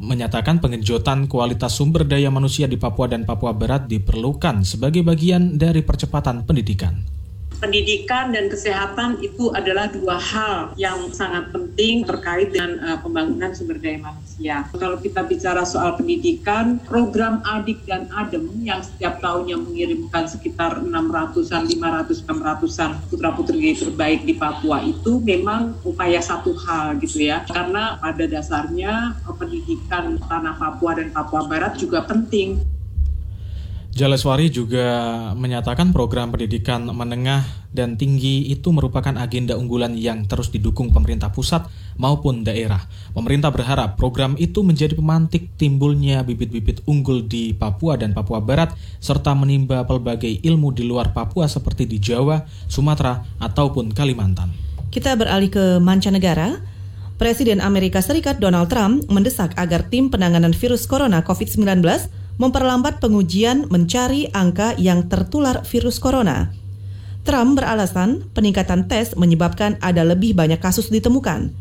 menyatakan 0.00 0.62
pengenjotan 0.62 1.28
kualitas 1.28 1.76
sumber 1.76 2.08
daya 2.08 2.32
manusia 2.32 2.64
di 2.64 2.80
Papua 2.80 3.10
dan 3.10 3.28
Papua 3.28 3.52
Barat 3.52 3.88
diperlukan 3.90 4.64
sebagai 4.64 5.04
bagian 5.04 5.56
dari 5.60 5.84
percepatan 5.84 6.48
pendidikan 6.48 7.21
pendidikan 7.62 8.34
dan 8.34 8.50
kesehatan 8.50 9.22
itu 9.22 9.54
adalah 9.54 9.86
dua 9.86 10.18
hal 10.18 10.74
yang 10.74 11.14
sangat 11.14 11.54
penting 11.54 12.02
terkait 12.02 12.50
dengan 12.50 12.82
uh, 12.82 12.98
pembangunan 12.98 13.54
sumber 13.54 13.78
daya 13.78 14.02
manusia. 14.02 14.66
Kalau 14.74 14.98
kita 14.98 15.22
bicara 15.22 15.62
soal 15.62 15.94
pendidikan, 15.94 16.82
program 16.82 17.38
Adik 17.46 17.86
dan 17.86 18.10
Adem 18.10 18.50
yang 18.66 18.82
setiap 18.82 19.22
tahunnya 19.22 19.62
mengirimkan 19.62 20.26
sekitar 20.26 20.82
600-an, 20.82 21.70
500, 21.70 22.26
600-an 22.26 22.90
putra-putri 23.06 23.78
terbaik 23.78 24.26
di 24.26 24.34
Papua 24.34 24.82
itu 24.82 25.22
memang 25.22 25.78
upaya 25.86 26.18
satu 26.18 26.58
hal 26.66 26.98
gitu 26.98 27.22
ya. 27.22 27.46
Karena 27.46 27.94
pada 28.02 28.26
dasarnya 28.26 29.22
pendidikan 29.38 30.18
tanah 30.26 30.58
Papua 30.58 30.98
dan 30.98 31.14
Papua 31.14 31.46
Barat 31.46 31.78
juga 31.78 32.02
penting. 32.02 32.71
Jaleswari 33.92 34.48
juga 34.48 34.88
menyatakan 35.36 35.92
program 35.92 36.32
pendidikan 36.32 36.88
menengah 36.88 37.44
dan 37.76 38.00
tinggi 38.00 38.48
itu 38.48 38.72
merupakan 38.72 39.12
agenda 39.20 39.52
unggulan 39.52 39.92
yang 40.00 40.24
terus 40.24 40.48
didukung 40.48 40.96
pemerintah 40.96 41.28
pusat 41.28 41.68
maupun 42.00 42.40
daerah. 42.40 42.80
Pemerintah 43.12 43.52
berharap 43.52 44.00
program 44.00 44.32
itu 44.40 44.64
menjadi 44.64 44.96
pemantik 44.96 45.52
timbulnya 45.60 46.24
bibit-bibit 46.24 46.80
unggul 46.88 47.28
di 47.28 47.52
Papua 47.52 48.00
dan 48.00 48.16
Papua 48.16 48.40
Barat 48.40 48.72
serta 48.96 49.36
menimba 49.36 49.84
pelbagai 49.84 50.40
ilmu 50.40 50.72
di 50.72 50.88
luar 50.88 51.12
Papua 51.12 51.44
seperti 51.44 51.84
di 51.84 52.00
Jawa, 52.00 52.48
Sumatera, 52.72 53.20
ataupun 53.44 53.92
Kalimantan. 53.92 54.56
Kita 54.88 55.12
beralih 55.20 55.52
ke 55.52 55.76
mancanegara. 55.84 56.64
Presiden 57.20 57.60
Amerika 57.60 58.00
Serikat 58.00 58.40
Donald 58.40 58.72
Trump 58.72 59.04
mendesak 59.12 59.52
agar 59.60 59.84
tim 59.84 60.08
penanganan 60.08 60.56
virus 60.56 60.88
corona 60.88 61.20
COVID-19 61.20 61.84
memperlambat 62.40 63.00
pengujian 63.02 63.68
mencari 63.68 64.28
angka 64.32 64.76
yang 64.80 65.08
tertular 65.08 65.64
virus 65.66 66.00
corona. 66.00 66.52
Trump 67.22 67.54
beralasan 67.54 68.26
peningkatan 68.34 68.90
tes 68.90 69.14
menyebabkan 69.14 69.78
ada 69.78 70.02
lebih 70.02 70.34
banyak 70.34 70.58
kasus 70.58 70.90
ditemukan. 70.90 71.54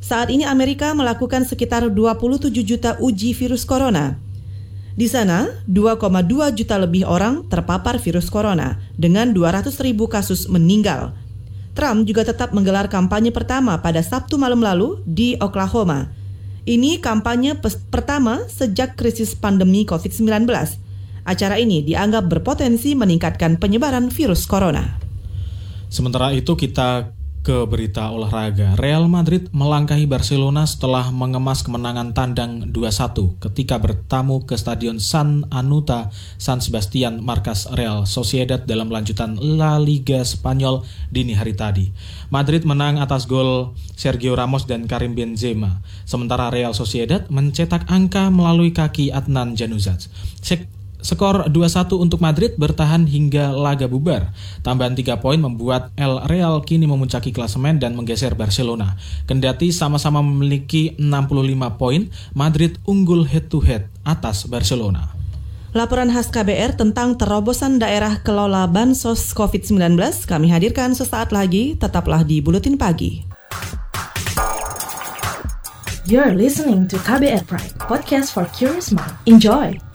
Saat 0.00 0.32
ini 0.32 0.44
Amerika 0.44 0.92
melakukan 0.92 1.44
sekitar 1.48 1.88
27 1.92 2.52
juta 2.64 2.96
uji 3.00 3.36
virus 3.36 3.64
corona. 3.64 4.16
Di 4.94 5.10
sana, 5.10 5.50
2,2 5.66 6.54
juta 6.54 6.76
lebih 6.78 7.04
orang 7.04 7.50
terpapar 7.50 7.98
virus 7.98 8.30
corona 8.30 8.78
dengan 8.94 9.34
200 9.34 9.74
ribu 9.82 10.06
kasus 10.06 10.46
meninggal. 10.46 11.12
Trump 11.74 12.06
juga 12.06 12.22
tetap 12.22 12.54
menggelar 12.54 12.86
kampanye 12.86 13.34
pertama 13.34 13.74
pada 13.82 13.98
Sabtu 13.98 14.38
malam 14.38 14.62
lalu 14.62 15.02
di 15.02 15.34
Oklahoma 15.42 16.23
ini 16.64 16.96
kampanye 17.00 17.56
pertama 17.92 18.48
sejak 18.48 18.96
krisis 18.96 19.36
pandemi 19.36 19.84
COVID-19. 19.84 20.48
Acara 21.24 21.56
ini 21.56 21.80
dianggap 21.84 22.28
berpotensi 22.28 22.92
meningkatkan 22.96 23.56
penyebaran 23.56 24.12
virus 24.12 24.44
corona. 24.44 25.00
Sementara 25.88 26.32
itu 26.36 26.52
kita 26.56 27.12
ke 27.44 27.68
berita 27.68 28.08
olahraga. 28.08 28.72
Real 28.80 29.04
Madrid 29.04 29.52
melangkahi 29.52 30.08
Barcelona 30.08 30.64
setelah 30.64 31.12
mengemas 31.12 31.60
kemenangan 31.60 32.16
tandang 32.16 32.72
2-1 32.72 33.36
ketika 33.36 33.76
bertamu 33.76 34.48
ke 34.48 34.56
Stadion 34.56 34.96
San 34.96 35.44
Anuta 35.52 36.08
San 36.40 36.64
Sebastian 36.64 37.20
markas 37.20 37.68
Real 37.76 38.08
Sociedad 38.08 38.64
dalam 38.64 38.88
lanjutan 38.88 39.36
La 39.36 39.76
Liga 39.76 40.24
Spanyol 40.24 40.88
dini 41.12 41.36
hari 41.36 41.52
tadi. 41.52 41.92
Madrid 42.32 42.64
menang 42.64 42.96
atas 42.96 43.28
gol 43.28 43.76
Sergio 43.92 44.32
Ramos 44.32 44.64
dan 44.64 44.88
Karim 44.88 45.12
Benzema, 45.12 45.84
sementara 46.08 46.48
Real 46.48 46.72
Sociedad 46.72 47.28
mencetak 47.28 47.84
angka 47.92 48.32
melalui 48.32 48.72
kaki 48.72 49.12
Adnan 49.12 49.52
Januzaj. 49.52 50.08
Skor 51.04 51.52
2-1 51.52 52.00
untuk 52.00 52.24
Madrid 52.24 52.56
bertahan 52.56 53.04
hingga 53.04 53.52
laga 53.52 53.84
bubar. 53.84 54.32
Tambahan 54.64 54.96
3 54.96 55.20
poin 55.20 55.36
membuat 55.36 55.92
El 56.00 56.16
Real 56.24 56.64
kini 56.64 56.88
memuncaki 56.88 57.28
klasemen 57.28 57.76
dan 57.76 57.92
menggeser 57.92 58.32
Barcelona. 58.32 58.96
Kendati 59.28 59.68
sama-sama 59.68 60.24
memiliki 60.24 60.96
65 60.96 61.76
poin, 61.76 62.08
Madrid 62.32 62.80
unggul 62.88 63.28
head-to-head 63.28 63.92
atas 64.08 64.48
Barcelona. 64.48 65.12
Laporan 65.76 66.08
khas 66.08 66.32
KBR 66.32 66.80
tentang 66.80 67.20
terobosan 67.20 67.76
daerah 67.76 68.24
kelola 68.24 68.64
bansos 68.64 69.36
COVID-19 69.36 70.00
kami 70.24 70.48
hadirkan 70.48 70.96
sesaat 70.96 71.36
lagi, 71.36 71.76
tetaplah 71.76 72.24
di 72.24 72.40
Buletin 72.40 72.80
Pagi. 72.80 73.26
You're 76.08 76.32
listening 76.32 76.88
to 76.88 76.96
KBR 76.96 77.44
Pride, 77.44 77.76
podcast 77.90 78.32
for 78.32 78.48
curious 78.56 78.88
mind. 78.94 79.18
Enjoy! 79.28 79.93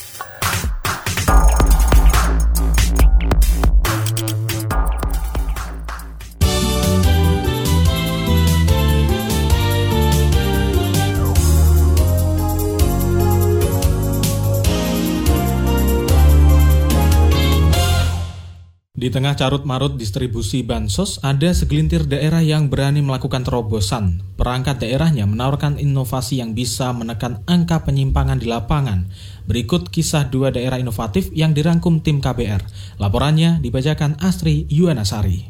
Di 19.10 19.18
tengah 19.18 19.34
carut-marut 19.34 19.98
distribusi 19.98 20.62
bansos, 20.62 21.18
ada 21.26 21.50
segelintir 21.50 22.06
daerah 22.06 22.46
yang 22.46 22.70
berani 22.70 23.02
melakukan 23.02 23.42
terobosan. 23.42 24.22
Perangkat 24.38 24.86
daerahnya 24.86 25.26
menawarkan 25.26 25.82
inovasi 25.82 26.38
yang 26.38 26.54
bisa 26.54 26.94
menekan 26.94 27.42
angka 27.50 27.90
penyimpangan 27.90 28.38
di 28.38 28.46
lapangan. 28.46 29.10
Berikut 29.50 29.90
kisah 29.90 30.30
dua 30.30 30.54
daerah 30.54 30.78
inovatif 30.78 31.34
yang 31.34 31.58
dirangkum 31.58 32.06
tim 32.06 32.22
KBR. 32.22 32.62
Laporannya 33.02 33.58
dibacakan 33.66 34.22
Astri 34.22 34.70
Yuwanasari. 34.70 35.50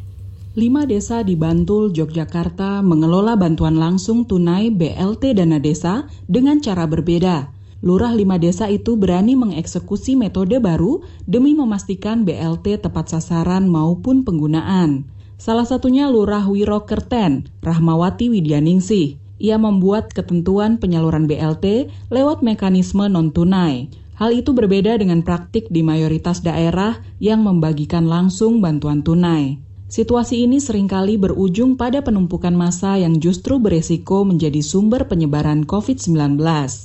Lima 0.56 0.88
desa 0.88 1.20
di 1.28 1.36
Bantul, 1.36 1.92
Yogyakarta 1.92 2.80
mengelola 2.80 3.36
bantuan 3.36 3.76
langsung 3.76 4.24
tunai 4.24 4.72
BLT 4.72 5.36
dana 5.36 5.60
desa 5.60 6.08
dengan 6.32 6.64
cara 6.64 6.88
berbeda. 6.88 7.59
Lurah 7.80 8.12
lima 8.12 8.36
desa 8.36 8.68
itu 8.68 9.00
berani 9.00 9.40
mengeksekusi 9.40 10.20
metode 10.20 10.60
baru 10.60 11.04
demi 11.24 11.56
memastikan 11.56 12.28
BLT 12.28 12.84
tepat 12.84 13.16
sasaran 13.16 13.72
maupun 13.72 14.28
penggunaan. 14.28 15.08
Salah 15.40 15.64
satunya 15.64 16.12
Lurah 16.12 16.44
Wiro 16.52 16.84
Kerten, 16.84 17.48
Rahmawati 17.64 18.28
Widyaningsih. 18.28 19.16
Ia 19.40 19.56
membuat 19.56 20.12
ketentuan 20.12 20.84
penyaluran 20.84 21.32
BLT 21.32 21.88
lewat 22.12 22.44
mekanisme 22.44 23.08
non-tunai. 23.08 23.88
Hal 24.20 24.36
itu 24.36 24.52
berbeda 24.52 25.00
dengan 25.00 25.24
praktik 25.24 25.72
di 25.72 25.80
mayoritas 25.80 26.44
daerah 26.44 27.00
yang 27.24 27.48
membagikan 27.48 28.04
langsung 28.04 28.60
bantuan 28.60 29.00
tunai. 29.00 29.69
Situasi 29.90 30.46
ini 30.46 30.62
sering 30.62 30.86
kali 30.86 31.18
berujung 31.18 31.74
pada 31.74 32.06
penumpukan 32.06 32.54
massa 32.54 32.94
yang 33.02 33.18
justru 33.18 33.58
beresiko 33.58 34.22
menjadi 34.22 34.62
sumber 34.62 35.10
penyebaran 35.10 35.66
COVID-19. 35.66 36.38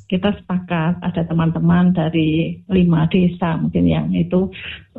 Kita 0.09 0.33
sepakat 0.33 1.05
ada 1.05 1.23
teman-teman 1.29 1.93
dari 1.93 2.65
lima 2.73 3.05
desa 3.13 3.61
mungkin 3.61 3.85
yang 3.85 4.09
itu 4.17 4.49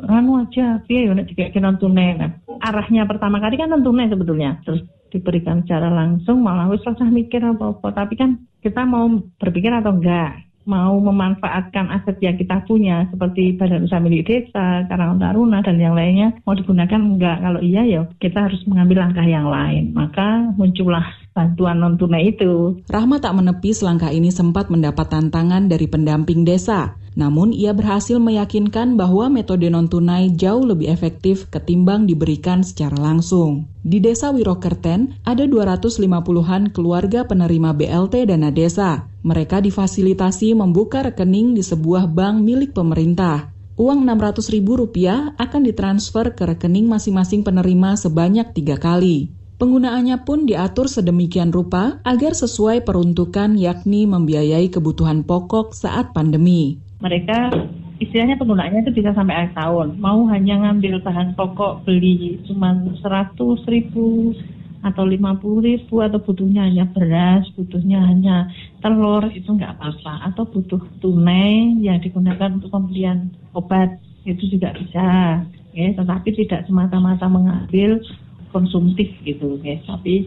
anu 0.06 0.38
aja, 0.38 0.78
ya 0.86 1.10
nek 1.18 1.34
non 1.58 1.82
tunai. 1.82 2.14
Nah, 2.14 2.30
arahnya 2.62 3.10
pertama 3.10 3.42
kali 3.42 3.58
kan 3.58 3.74
tunai 3.74 4.06
sebetulnya. 4.06 4.62
Terus 4.62 4.86
diberikan 5.10 5.66
secara 5.66 5.90
langsung 5.90 6.46
malah 6.46 6.70
wis 6.70 6.86
mikir 7.10 7.42
apa-apa. 7.42 7.90
Tapi 7.90 8.14
kan 8.14 8.38
kita 8.62 8.86
mau 8.86 9.10
berpikir 9.42 9.74
atau 9.74 9.98
enggak 9.98 10.45
mau 10.66 10.98
memanfaatkan 10.98 11.94
aset 11.94 12.18
yang 12.18 12.34
kita 12.34 12.66
punya 12.66 13.06
seperti 13.08 13.54
badan 13.54 13.86
usaha 13.86 14.02
milik 14.02 14.26
desa, 14.26 14.84
karangan 14.90 15.22
taruna 15.22 15.62
dan 15.62 15.78
yang 15.78 15.94
lainnya 15.94 16.34
mau 16.42 16.58
digunakan 16.58 16.98
enggak? 16.98 17.38
Kalau 17.40 17.62
iya 17.62 17.86
ya 17.86 18.02
kita 18.18 18.50
harus 18.50 18.60
mengambil 18.66 19.06
langkah 19.06 19.24
yang 19.24 19.46
lain. 19.46 19.94
Maka 19.94 20.52
muncullah 20.58 21.06
bantuan 21.32 21.78
non 21.78 21.94
tunai 21.94 22.34
itu. 22.34 22.82
Rahma 22.90 23.22
tak 23.22 23.38
menepis 23.38 23.80
langkah 23.86 24.10
ini 24.10 24.34
sempat 24.34 24.66
mendapat 24.68 25.06
tantangan 25.06 25.70
dari 25.70 25.86
pendamping 25.86 26.42
desa. 26.42 26.98
Namun 27.16 27.48
ia 27.56 27.72
berhasil 27.72 28.20
meyakinkan 28.20 29.00
bahwa 29.00 29.32
metode 29.32 29.72
non-tunai 29.72 30.36
jauh 30.36 30.60
lebih 30.68 30.92
efektif 30.92 31.48
ketimbang 31.48 32.04
diberikan 32.04 32.60
secara 32.60 32.92
langsung. 33.00 33.72
Di 33.80 34.04
desa 34.04 34.28
Wirokerten, 34.36 35.16
ada 35.24 35.48
250-an 35.48 36.76
keluarga 36.76 37.24
penerima 37.24 37.72
BLT 37.72 38.28
dana 38.28 38.52
desa. 38.52 39.08
Mereka 39.24 39.64
difasilitasi 39.64 40.52
membuka 40.52 41.08
rekening 41.08 41.56
di 41.56 41.64
sebuah 41.64 42.04
bank 42.12 42.44
milik 42.44 42.76
pemerintah. 42.76 43.48
Uang 43.80 44.04
Rp600.000 44.04 45.40
akan 45.40 45.60
ditransfer 45.64 46.36
ke 46.36 46.44
rekening 46.52 46.84
masing-masing 46.84 47.40
penerima 47.40 47.96
sebanyak 47.96 48.52
tiga 48.52 48.76
kali. 48.76 49.32
Penggunaannya 49.56 50.20
pun 50.28 50.44
diatur 50.44 50.84
sedemikian 50.84 51.48
rupa 51.48 51.96
agar 52.04 52.36
sesuai 52.36 52.84
peruntukan 52.84 53.56
yakni 53.56 54.04
membiayai 54.04 54.68
kebutuhan 54.68 55.24
pokok 55.24 55.72
saat 55.72 56.12
pandemi 56.12 56.84
mereka 57.00 57.52
istilahnya 57.96 58.36
penggunaannya 58.36 58.84
itu 58.84 58.92
bisa 58.92 59.16
sampai 59.16 59.34
akhir 59.36 59.52
tahun. 59.56 59.96
Mau 60.00 60.28
hanya 60.28 60.60
ngambil 60.64 61.00
bahan 61.00 61.32
pokok 61.36 61.84
beli 61.88 62.40
cuma 62.44 62.76
100 62.76 63.36
ribu 63.68 64.36
atau 64.84 65.02
50 65.02 65.66
ribu 65.66 65.98
atau 65.98 66.22
butuhnya 66.22 66.68
hanya 66.68 66.86
beras, 66.86 67.48
butuhnya 67.58 68.06
hanya 68.06 68.54
telur 68.78 69.26
itu 69.34 69.48
nggak 69.50 69.76
apa-apa. 69.80 70.30
Atau 70.30 70.46
butuh 70.46 70.78
tunai 71.02 71.80
yang 71.82 71.98
digunakan 71.98 72.54
untuk 72.54 72.70
pembelian 72.70 73.34
obat 73.56 73.98
itu 74.22 74.46
juga 74.46 74.76
bisa. 74.76 75.42
Ya, 75.76 75.92
tetapi 75.92 76.32
tidak 76.32 76.64
semata-mata 76.64 77.28
mengambil 77.28 78.00
konsumtif 78.48 79.12
gitu, 79.28 79.60
ya. 79.60 79.76
Tapi 79.84 80.24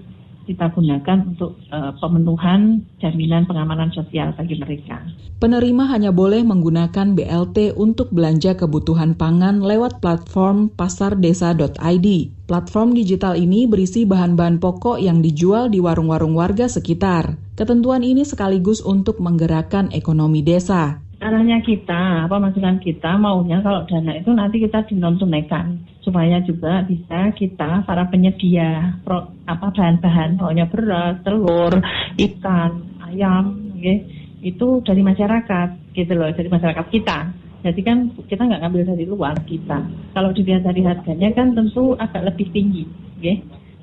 kita 0.50 0.74
gunakan 0.74 1.30
untuk 1.30 1.62
uh, 1.70 1.94
pemenuhan 2.02 2.82
jaminan 2.98 3.46
pengamanan 3.46 3.94
sosial 3.94 4.34
bagi 4.34 4.58
mereka. 4.58 5.06
Penerima 5.38 5.86
hanya 5.94 6.10
boleh 6.10 6.42
menggunakan 6.42 7.14
BLT 7.14 7.78
untuk 7.78 8.10
belanja 8.10 8.58
kebutuhan 8.58 9.14
pangan 9.14 9.62
lewat 9.62 10.02
platform 10.02 10.74
pasardesa.id. 10.74 12.08
Platform 12.50 12.98
digital 12.98 13.38
ini 13.38 13.70
berisi 13.70 14.10
bahan-bahan 14.10 14.58
pokok 14.58 14.98
yang 14.98 15.22
dijual 15.22 15.70
di 15.70 15.78
warung-warung 15.78 16.34
warga 16.34 16.66
sekitar. 16.66 17.38
Ketentuan 17.54 18.02
ini 18.02 18.26
sekaligus 18.26 18.82
untuk 18.82 19.22
menggerakkan 19.22 19.94
ekonomi 19.94 20.42
desa 20.42 21.06
arahnya 21.20 21.60
kita, 21.60 22.26
apa 22.26 22.40
masukan 22.40 22.80
kita 22.80 23.20
maunya 23.20 23.60
kalau 23.60 23.84
dana 23.84 24.16
itu 24.16 24.32
nanti 24.32 24.64
kita 24.64 24.88
dinontunaikan 24.88 25.84
supaya 26.00 26.40
juga 26.48 26.88
bisa 26.88 27.36
kita 27.36 27.84
para 27.84 28.08
penyedia 28.08 28.96
pro, 29.04 29.28
apa 29.44 29.68
bahan-bahan 29.76 30.40
pokoknya 30.40 30.66
beras, 30.72 31.20
telur, 31.28 31.76
ikan, 32.16 32.72
ayam, 33.04 33.76
ya, 33.76 34.00
itu 34.40 34.80
dari 34.88 35.04
masyarakat 35.04 35.70
gitu 35.92 36.14
loh, 36.16 36.32
dari 36.32 36.48
masyarakat 36.48 36.88
kita. 36.88 37.20
Jadi 37.60 37.82
kan 37.84 38.16
kita 38.32 38.48
nggak 38.48 38.62
ngambil 38.64 38.84
dari 38.96 39.04
luar 39.04 39.36
kita. 39.44 39.84
Kalau 40.16 40.32
dilihat 40.32 40.64
dari 40.64 40.80
harganya 40.88 41.36
kan 41.36 41.52
tentu 41.52 42.00
agak 42.00 42.32
lebih 42.32 42.48
tinggi, 42.56 42.88
ya. 43.20 43.36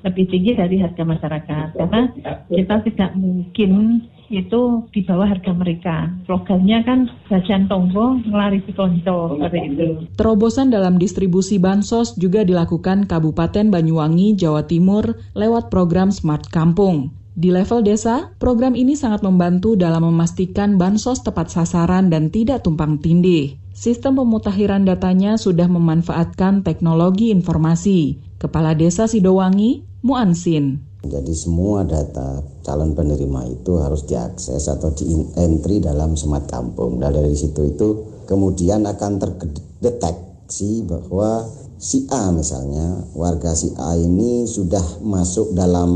Lebih 0.05 0.25
tinggi 0.29 0.51
dari 0.53 0.77
harga 0.77 1.03
masyarakat 1.03 1.67
karena 1.73 2.01
kita 2.49 2.75
tidak 2.85 3.11
mungkin 3.17 4.03
itu 4.27 4.83
di 4.91 5.01
bawah 5.07 5.27
harga 5.27 5.51
mereka. 5.55 6.11
Slogannya 6.27 6.83
kan 6.83 6.99
jajan 7.31 7.71
tonggo 7.71 8.19
ngelarisi 8.27 8.75
konco 8.75 9.39
seperti 9.39 9.59
itu. 9.71 9.89
Terobosan 10.19 10.67
dalam 10.69 10.99
distribusi 10.99 11.57
bansos 11.57 12.15
juga 12.19 12.43
dilakukan 12.43 13.07
Kabupaten 13.07 13.71
Banyuwangi, 13.71 14.35
Jawa 14.35 14.67
Timur 14.67 15.15
lewat 15.33 15.71
program 15.71 16.11
Smart 16.11 16.51
Kampung. 16.51 17.15
Di 17.37 17.53
level 17.53 17.85
desa, 17.85 18.33
program 18.41 18.73
ini 18.73 18.97
sangat 18.97 19.21
membantu 19.21 19.77
dalam 19.77 20.09
memastikan 20.09 20.81
bansos 20.81 21.21
tepat 21.21 21.53
sasaran 21.53 22.09
dan 22.09 22.33
tidak 22.33 22.65
tumpang 22.65 22.97
tindih. 22.97 23.61
Sistem 23.77 24.17
pemutakhiran 24.17 24.89
datanya 24.89 25.37
sudah 25.37 25.69
memanfaatkan 25.69 26.65
teknologi 26.65 27.29
informasi. 27.29 28.26
Kepala 28.37 28.77
Desa 28.77 29.09
Sidowangi, 29.09 29.81
Muansin. 30.05 30.77
Jadi 31.01 31.33
semua 31.33 31.81
data 31.81 32.45
calon 32.61 32.93
penerima 32.93 33.49
itu 33.49 33.81
harus 33.81 34.05
diakses 34.05 34.69
atau 34.69 34.93
di 34.93 35.09
entry 35.41 35.81
dalam 35.81 36.13
smart 36.13 36.45
kampung. 36.45 37.01
Dan 37.01 37.17
dari 37.17 37.33
situ 37.33 37.65
itu 37.65 37.87
kemudian 38.29 38.85
akan 38.85 39.17
terdeteksi 39.17 40.85
bahwa 40.85 41.49
si 41.81 42.05
A 42.13 42.29
misalnya 42.29 43.09
warga 43.17 43.57
si 43.57 43.73
A 43.73 43.97
ini 43.97 44.45
sudah 44.45 45.01
masuk 45.01 45.57
dalam 45.57 45.89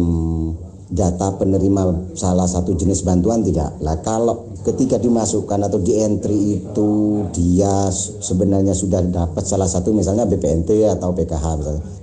data 0.91 1.39
penerima 1.39 2.13
salah 2.13 2.45
satu 2.45 2.75
jenis 2.75 3.08
bantuan 3.08 3.41
tidak. 3.41 3.71
Lah 3.80 3.97
kalau 4.04 4.51
ketika 4.62 4.99
dimasukkan 5.01 5.58
atau 5.65 5.80
di 5.82 5.97
entry 5.97 6.62
itu 6.62 6.91
dia 7.34 7.89
sebenarnya 8.21 8.77
sudah 8.77 9.01
dapat 9.08 9.41
salah 9.41 9.65
satu 9.65 9.89
misalnya 9.95 10.30
BPNT 10.30 10.86
atau 10.86 11.15
PKH 11.17 11.47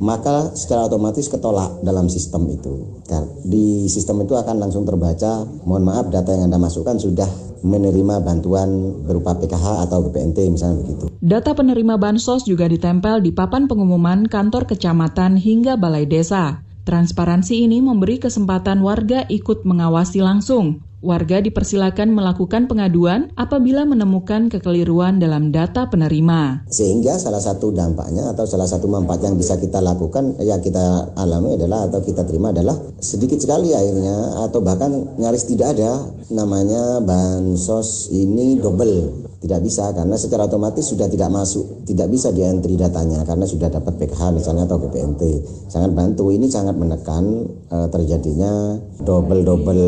maka 0.02 0.50
secara 0.58 0.90
otomatis 0.90 1.28
ketolak 1.30 1.84
dalam 1.84 2.10
sistem 2.10 2.48
itu. 2.50 2.98
Dan 3.06 3.28
di 3.44 3.86
sistem 3.86 4.24
itu 4.24 4.34
akan 4.34 4.58
langsung 4.58 4.82
terbaca, 4.88 5.46
mohon 5.68 5.84
maaf 5.86 6.08
data 6.10 6.34
yang 6.34 6.50
Anda 6.50 6.58
masukkan 6.58 6.98
sudah 6.98 7.28
menerima 7.62 8.22
bantuan 8.22 9.02
berupa 9.02 9.34
PKH 9.34 9.90
atau 9.90 10.06
BPNT 10.06 10.46
misalnya 10.50 10.82
begitu. 10.82 11.10
Data 11.18 11.54
penerima 11.54 11.98
bansos 11.98 12.46
juga 12.46 12.70
ditempel 12.70 13.18
di 13.18 13.34
papan 13.34 13.66
pengumuman 13.66 14.30
kantor 14.30 14.70
kecamatan 14.70 15.34
hingga 15.34 15.74
balai 15.74 16.06
desa. 16.06 16.62
Transparansi 16.88 17.68
ini 17.68 17.84
memberi 17.84 18.16
kesempatan 18.16 18.80
warga 18.80 19.28
ikut 19.28 19.68
mengawasi 19.68 20.24
langsung. 20.24 20.80
Warga 20.98 21.38
dipersilakan 21.38 22.10
melakukan 22.10 22.66
pengaduan 22.66 23.30
apabila 23.38 23.86
menemukan 23.86 24.50
kekeliruan 24.50 25.22
dalam 25.22 25.54
data 25.54 25.86
penerima. 25.86 26.66
Sehingga 26.66 27.14
salah 27.22 27.38
satu 27.38 27.70
dampaknya 27.70 28.34
atau 28.34 28.50
salah 28.50 28.66
satu 28.66 28.90
manfaat 28.90 29.22
yang 29.22 29.38
bisa 29.38 29.54
kita 29.62 29.78
lakukan, 29.78 30.34
ya 30.42 30.58
kita 30.58 31.14
alami 31.14 31.54
adalah 31.54 31.86
atau 31.86 32.02
kita 32.02 32.26
terima 32.26 32.50
adalah 32.50 32.74
sedikit 32.98 33.38
sekali 33.38 33.70
akhirnya 33.70 34.42
atau 34.50 34.58
bahkan 34.58 34.90
nyaris 35.22 35.46
tidak 35.46 35.78
ada 35.78 36.02
namanya 36.34 36.98
bansos 36.98 38.10
ini 38.10 38.58
double 38.58 39.28
tidak 39.38 39.62
bisa 39.62 39.94
karena 39.94 40.18
secara 40.18 40.50
otomatis 40.50 40.82
sudah 40.82 41.06
tidak 41.06 41.30
masuk, 41.30 41.86
tidak 41.86 42.10
bisa 42.10 42.34
di 42.34 42.42
entry 42.42 42.74
datanya 42.74 43.22
karena 43.22 43.46
sudah 43.46 43.70
dapat 43.70 43.94
PKH 43.94 44.34
misalnya 44.34 44.66
atau 44.66 44.82
BPNT. 44.82 45.22
Sangat 45.70 45.94
bantu 45.94 46.34
ini 46.34 46.50
sangat 46.50 46.74
menekan 46.74 47.46
uh, 47.70 47.86
terjadinya 47.86 48.82
double-double 49.06 49.86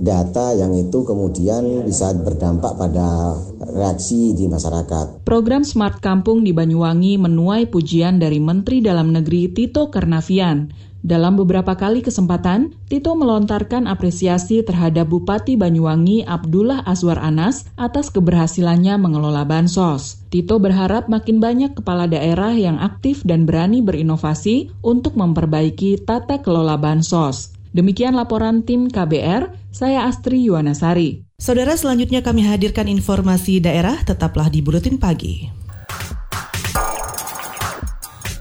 data 0.00 0.54
yang 0.56 0.72
itu 0.78 1.04
kemudian 1.04 1.84
bisa 1.84 2.14
berdampak 2.16 2.78
pada 2.78 3.36
reaksi 3.72 4.32
di 4.32 4.48
masyarakat. 4.48 5.26
Program 5.26 5.66
Smart 5.66 6.00
Kampung 6.00 6.46
di 6.46 6.54
Banyuwangi 6.54 7.18
menuai 7.20 7.68
pujian 7.68 8.22
dari 8.22 8.38
Menteri 8.38 8.80
Dalam 8.80 9.12
Negeri 9.12 9.52
Tito 9.52 9.90
Karnavian 9.92 10.92
dalam 11.02 11.34
beberapa 11.34 11.74
kali 11.74 11.98
kesempatan, 11.98 12.78
Tito 12.86 13.18
melontarkan 13.18 13.90
apresiasi 13.90 14.62
terhadap 14.62 15.10
Bupati 15.10 15.58
Banyuwangi 15.58 16.22
Abdullah 16.22 16.86
Azwar 16.86 17.18
Anas 17.18 17.66
atas 17.74 18.14
keberhasilannya 18.14 19.02
mengelola 19.02 19.42
bansos. 19.42 20.22
Tito 20.30 20.62
berharap 20.62 21.10
makin 21.10 21.42
banyak 21.42 21.74
kepala 21.74 22.06
daerah 22.06 22.54
yang 22.54 22.78
aktif 22.78 23.26
dan 23.26 23.50
berani 23.50 23.82
berinovasi 23.82 24.70
untuk 24.86 25.18
memperbaiki 25.18 26.06
tata 26.06 26.38
kelola 26.38 26.78
bansos. 26.78 27.50
Demikian 27.72 28.12
laporan 28.12 28.68
tim 28.68 28.92
KBR, 28.92 29.72
saya 29.72 30.04
Astri 30.04 30.44
Yuwanasari. 30.44 31.24
Saudara 31.40 31.72
selanjutnya 31.72 32.20
kami 32.20 32.44
hadirkan 32.44 32.84
informasi 32.84 33.64
daerah 33.64 33.96
tetaplah 34.04 34.52
di 34.52 34.60
Buletin 34.60 35.00
Pagi. 35.00 35.48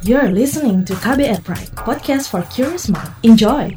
You're 0.04 0.36
listening 0.36 0.84
to 0.84 1.00
KBR 1.00 1.48
Pride, 1.48 1.72
podcast 1.80 2.28
for 2.28 2.44
curious 2.52 2.91
mind. 2.91 3.08
Enjoy! 3.24 3.72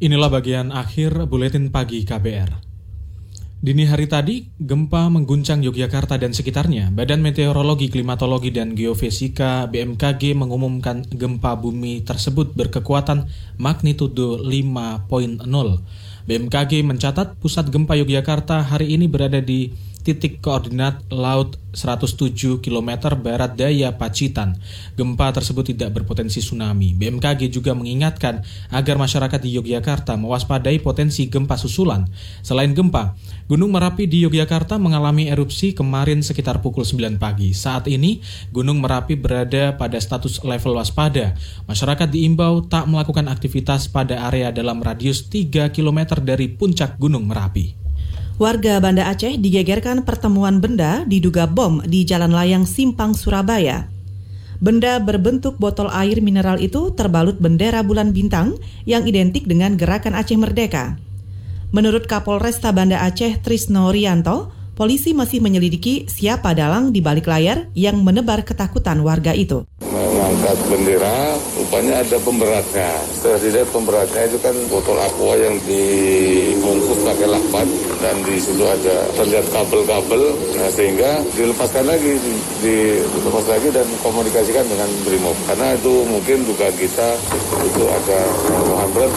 Inilah 0.00 0.32
bagian 0.32 0.72
akhir 0.72 1.28
buletin 1.28 1.68
pagi 1.68 2.08
KBR. 2.08 2.56
Dini 3.60 3.84
hari 3.84 4.08
tadi, 4.08 4.48
gempa 4.56 5.12
mengguncang 5.12 5.60
Yogyakarta 5.60 6.16
dan 6.16 6.32
sekitarnya. 6.32 6.88
Badan 6.88 7.20
Meteorologi, 7.20 7.92
Klimatologi, 7.92 8.48
dan 8.48 8.72
Geofisika 8.72 9.68
BMKG 9.68 10.32
mengumumkan 10.32 11.04
gempa 11.04 11.52
bumi 11.60 12.00
tersebut 12.00 12.56
berkekuatan 12.56 13.28
magnitudo 13.60 14.40
5.0. 14.40 15.44
BMKG 16.24 16.80
mencatat 16.80 17.36
pusat 17.36 17.68
gempa 17.68 17.92
Yogyakarta 18.00 18.64
hari 18.64 18.96
ini 18.96 19.04
berada 19.04 19.44
di 19.44 19.68
titik 20.02 20.40
koordinat 20.42 21.04
laut 21.12 21.60
107 21.70 22.58
km 22.58 22.90
barat 23.14 23.54
daya 23.54 23.94
Pacitan. 23.94 24.58
Gempa 24.98 25.30
tersebut 25.30 25.70
tidak 25.70 25.94
berpotensi 25.94 26.42
tsunami. 26.42 26.94
BMKG 26.98 27.46
juga 27.46 27.78
mengingatkan 27.78 28.42
agar 28.74 28.98
masyarakat 28.98 29.38
di 29.38 29.54
Yogyakarta 29.54 30.18
mewaspadai 30.18 30.82
potensi 30.82 31.30
gempa 31.30 31.54
susulan. 31.54 32.10
Selain 32.42 32.74
gempa, 32.74 33.14
Gunung 33.46 33.70
Merapi 33.70 34.06
di 34.10 34.26
Yogyakarta 34.26 34.78
mengalami 34.78 35.30
erupsi 35.30 35.74
kemarin 35.74 36.22
sekitar 36.22 36.58
pukul 36.62 36.82
9 36.82 37.18
pagi. 37.18 37.54
Saat 37.54 37.86
ini, 37.86 38.22
Gunung 38.50 38.82
Merapi 38.82 39.14
berada 39.14 39.74
pada 39.78 39.98
status 39.98 40.42
level 40.42 40.78
waspada. 40.78 41.38
Masyarakat 41.70 42.10
diimbau 42.10 42.66
tak 42.66 42.90
melakukan 42.90 43.30
aktivitas 43.30 43.86
pada 43.86 44.26
area 44.26 44.50
dalam 44.50 44.82
radius 44.82 45.30
3 45.30 45.70
km 45.70 46.18
dari 46.22 46.50
puncak 46.50 46.98
Gunung 46.98 47.30
Merapi. 47.30 47.79
Warga 48.40 48.80
Banda 48.80 49.04
Aceh 49.12 49.36
digegerkan 49.36 50.00
pertemuan 50.00 50.64
benda 50.64 51.04
diduga 51.04 51.44
bom 51.44 51.84
di 51.84 52.08
Jalan 52.08 52.32
Layang 52.32 52.64
Simpang, 52.64 53.12
Surabaya. 53.12 53.92
Benda 54.64 54.96
berbentuk 54.96 55.60
botol 55.60 55.92
air 55.92 56.24
mineral 56.24 56.56
itu 56.56 56.88
terbalut 56.96 57.36
bendera 57.36 57.84
bulan 57.84 58.16
bintang 58.16 58.56
yang 58.88 59.04
identik 59.04 59.44
dengan 59.44 59.76
gerakan 59.76 60.16
Aceh 60.16 60.40
Merdeka. 60.40 60.96
Menurut 61.76 62.08
Kapolresta 62.08 62.72
Banda 62.72 63.04
Aceh 63.04 63.44
Trisno 63.44 63.92
Rianto, 63.92 64.48
polisi 64.72 65.12
masih 65.12 65.44
menyelidiki 65.44 66.08
siapa 66.08 66.56
dalang 66.56 66.96
di 66.96 67.04
balik 67.04 67.28
layar 67.28 67.68
yang 67.76 68.00
menebar 68.00 68.40
ketakutan 68.48 69.04
warga 69.04 69.36
itu. 69.36 69.68
Mengangkat 70.50 70.66
bendera, 70.66 71.18
rupanya 71.62 71.94
ada 72.02 72.18
pemberatnya. 72.26 72.90
Setelah 73.14 73.38
dilihat 73.38 73.68
pemberatnya 73.70 74.22
itu 74.26 74.38
kan 74.42 74.50
botol 74.66 74.98
aqua 74.98 75.38
yang 75.38 75.54
dibungkus 75.62 77.06
pakai 77.06 77.30
lakban 77.30 77.70
dan 78.02 78.18
di 78.26 78.34
situ 78.34 78.58
ada 78.66 79.06
terlihat 79.14 79.46
kabel-kabel, 79.54 80.34
nah 80.58 80.66
sehingga 80.74 81.22
dilepaskan 81.38 81.86
lagi, 81.86 82.18
dilepas 82.66 83.46
lagi 83.46 83.68
dan 83.70 83.86
komunikasikan 84.02 84.66
dengan 84.66 84.90
Brimob. 85.06 85.38
Karena 85.46 85.70
itu 85.78 85.94
mungkin 86.10 86.42
dugaan 86.42 86.74
kita 86.74 87.08
itu 87.70 87.82
ada 87.86 88.18
pembunuhan 88.42 88.90
berat. 88.90 89.14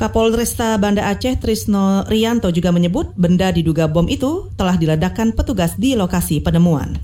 Kapolresta 0.00 0.80
Banda 0.80 1.04
Aceh 1.04 1.36
Trisno 1.36 2.08
Rianto 2.08 2.48
juga 2.48 2.72
menyebut 2.72 3.12
benda 3.12 3.52
diduga 3.52 3.92
bom 3.92 4.08
itu 4.08 4.48
telah 4.56 4.80
diledakkan 4.80 5.36
petugas 5.36 5.76
di 5.76 5.92
lokasi 6.00 6.40
penemuan. 6.40 6.96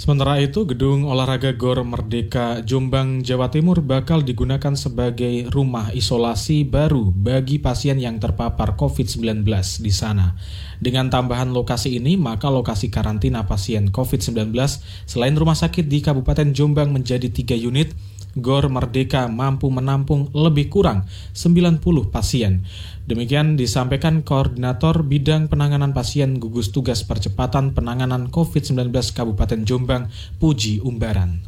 Sementara 0.00 0.40
itu, 0.40 0.64
Gedung 0.64 1.04
Olahraga 1.04 1.52
Gor 1.52 1.84
Merdeka 1.84 2.64
Jombang, 2.64 3.20
Jawa 3.20 3.52
Timur 3.52 3.84
bakal 3.84 4.24
digunakan 4.24 4.72
sebagai 4.72 5.52
rumah 5.52 5.92
isolasi 5.92 6.64
baru 6.64 7.12
bagi 7.12 7.60
pasien 7.60 8.00
yang 8.00 8.16
terpapar 8.16 8.80
COVID-19 8.80 9.44
di 9.84 9.92
sana. 9.92 10.40
Dengan 10.80 11.12
tambahan 11.12 11.52
lokasi 11.52 12.00
ini, 12.00 12.16
maka 12.16 12.48
lokasi 12.48 12.88
karantina 12.88 13.44
pasien 13.44 13.92
COVID-19 13.92 14.56
selain 15.04 15.36
rumah 15.36 15.52
sakit 15.52 15.84
di 15.84 16.00
Kabupaten 16.00 16.48
Jombang 16.56 16.96
menjadi 16.96 17.28
tiga 17.28 17.52
unit, 17.52 17.92
Gor 18.40 18.72
Merdeka 18.72 19.28
mampu 19.28 19.68
menampung 19.68 20.32
lebih 20.32 20.72
kurang 20.72 21.04
90 21.36 21.82
pasien. 22.08 22.64
Demikian 23.10 23.58
disampaikan 23.58 24.22
Koordinator 24.22 25.02
Bidang 25.02 25.50
Penanganan 25.50 25.90
Pasien 25.90 26.38
Gugus 26.38 26.70
Tugas 26.70 27.02
Percepatan 27.02 27.74
Penanganan 27.74 28.30
COVID-19 28.30 28.94
Kabupaten 29.10 29.66
Jombang, 29.66 30.06
Puji 30.38 30.78
Umbaran 30.78 31.42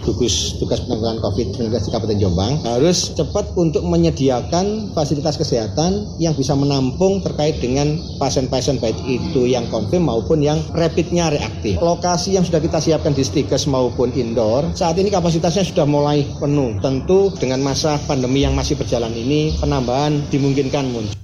gugus 0.00 0.56
tugas 0.56 0.80
penanggulangan 0.84 1.20
COVID-19 1.20 1.68
di 1.68 1.90
Kabupaten 1.92 2.18
Jombang 2.18 2.52
harus 2.64 3.12
cepat 3.12 3.52
untuk 3.54 3.84
menyediakan 3.84 4.96
fasilitas 4.96 5.36
kesehatan 5.36 6.16
yang 6.16 6.32
bisa 6.32 6.56
menampung 6.56 7.20
terkait 7.20 7.60
dengan 7.60 8.00
pasien-pasien 8.16 8.80
baik 8.80 8.96
itu 9.04 9.44
yang 9.44 9.68
konfirm 9.68 10.08
maupun 10.08 10.40
yang 10.40 10.58
rapidnya 10.72 11.28
reaktif. 11.28 11.78
Lokasi 11.78 12.36
yang 12.36 12.44
sudah 12.46 12.60
kita 12.62 12.80
siapkan 12.80 13.12
di 13.12 13.22
stikes 13.22 13.68
maupun 13.68 14.10
indoor 14.16 14.66
saat 14.72 14.96
ini 14.98 15.12
kapasitasnya 15.12 15.68
sudah 15.68 15.86
mulai 15.86 16.24
penuh. 16.40 16.78
Tentu 16.80 17.34
dengan 17.38 17.60
masa 17.62 18.00
pandemi 18.08 18.42
yang 18.42 18.56
masih 18.56 18.74
berjalan 18.78 19.12
ini 19.12 19.54
penambahan 19.60 20.24
dimungkinkan 20.32 20.88
muncul. 20.90 21.22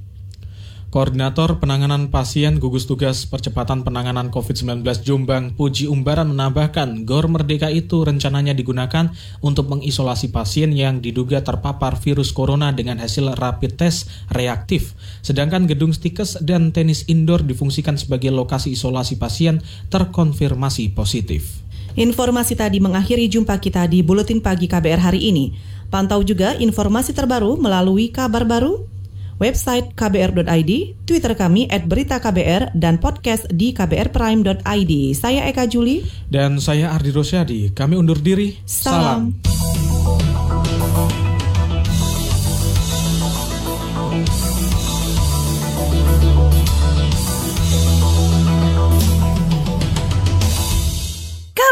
Koordinator 0.89 1.61
Penanganan 1.61 2.09
Pasien 2.09 2.57
Gugus 2.57 2.89
Tugas 2.89 3.29
Percepatan 3.29 3.85
Penanganan 3.85 4.33
COVID-19 4.33 4.81
Jombang 5.05 5.53
Puji 5.53 5.85
Umbaran 5.85 6.33
menambahkan 6.33 7.05
GOR 7.05 7.29
Merdeka 7.29 7.69
itu 7.69 8.09
rencananya 8.09 8.57
digunakan 8.57 9.13
untuk 9.45 9.69
mengisolasi 9.69 10.33
pasien 10.33 10.73
yang 10.73 11.05
diduga 11.05 11.45
terpapar 11.45 12.01
virus 12.01 12.33
corona 12.33 12.73
dengan 12.73 12.97
hasil 13.05 13.37
rapid 13.37 13.77
test 13.77 14.09
reaktif. 14.33 14.97
Sedangkan 15.21 15.69
gedung 15.69 15.93
stikes 15.93 16.41
dan 16.41 16.73
tenis 16.73 17.05
indoor 17.05 17.45
difungsikan 17.45 18.01
sebagai 18.01 18.33
lokasi 18.33 18.73
isolasi 18.73 19.21
pasien 19.21 19.61
terkonfirmasi 19.93 20.97
positif. 20.97 21.61
Informasi 22.01 22.57
tadi 22.57 22.81
mengakhiri 22.81 23.29
jumpa 23.29 23.61
kita 23.61 23.85
di 23.93 24.01
Buletin 24.01 24.41
Pagi 24.41 24.65
KBR 24.65 25.05
hari 25.05 25.21
ini. 25.29 25.53
Pantau 25.93 26.25
juga 26.25 26.57
informasi 26.57 27.13
terbaru 27.13 27.61
melalui 27.61 28.09
kabar 28.09 28.49
baru 28.49 28.98
website 29.39 29.95
kbr.id, 29.95 30.73
Twitter 31.07 31.33
kami 31.39 31.71
at 31.71 31.87
berita 31.87 32.19
KBR, 32.19 32.75
dan 32.75 32.99
podcast 32.99 33.47
di 33.49 33.73
kbrprime.id. 33.73 34.93
Saya 35.15 35.47
Eka 35.49 35.65
Juli. 35.71 36.05
Dan 36.29 36.59
saya 36.59 36.93
Ardi 36.93 37.11
Rosyadi. 37.15 37.61
Kami 37.73 37.95
undur 37.95 38.19
diri. 38.19 38.59
Salam. 38.67 39.33
Salam. 39.41 39.49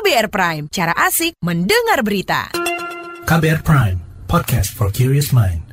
KBR 0.07 0.31
Prime, 0.31 0.64
cara 0.70 0.94
asik 0.94 1.35
mendengar 1.42 2.07
berita. 2.07 2.55
KBR 3.26 3.66
Prime, 3.66 3.98
podcast 4.31 4.70
for 4.70 4.87
curious 4.94 5.35
mind. 5.35 5.65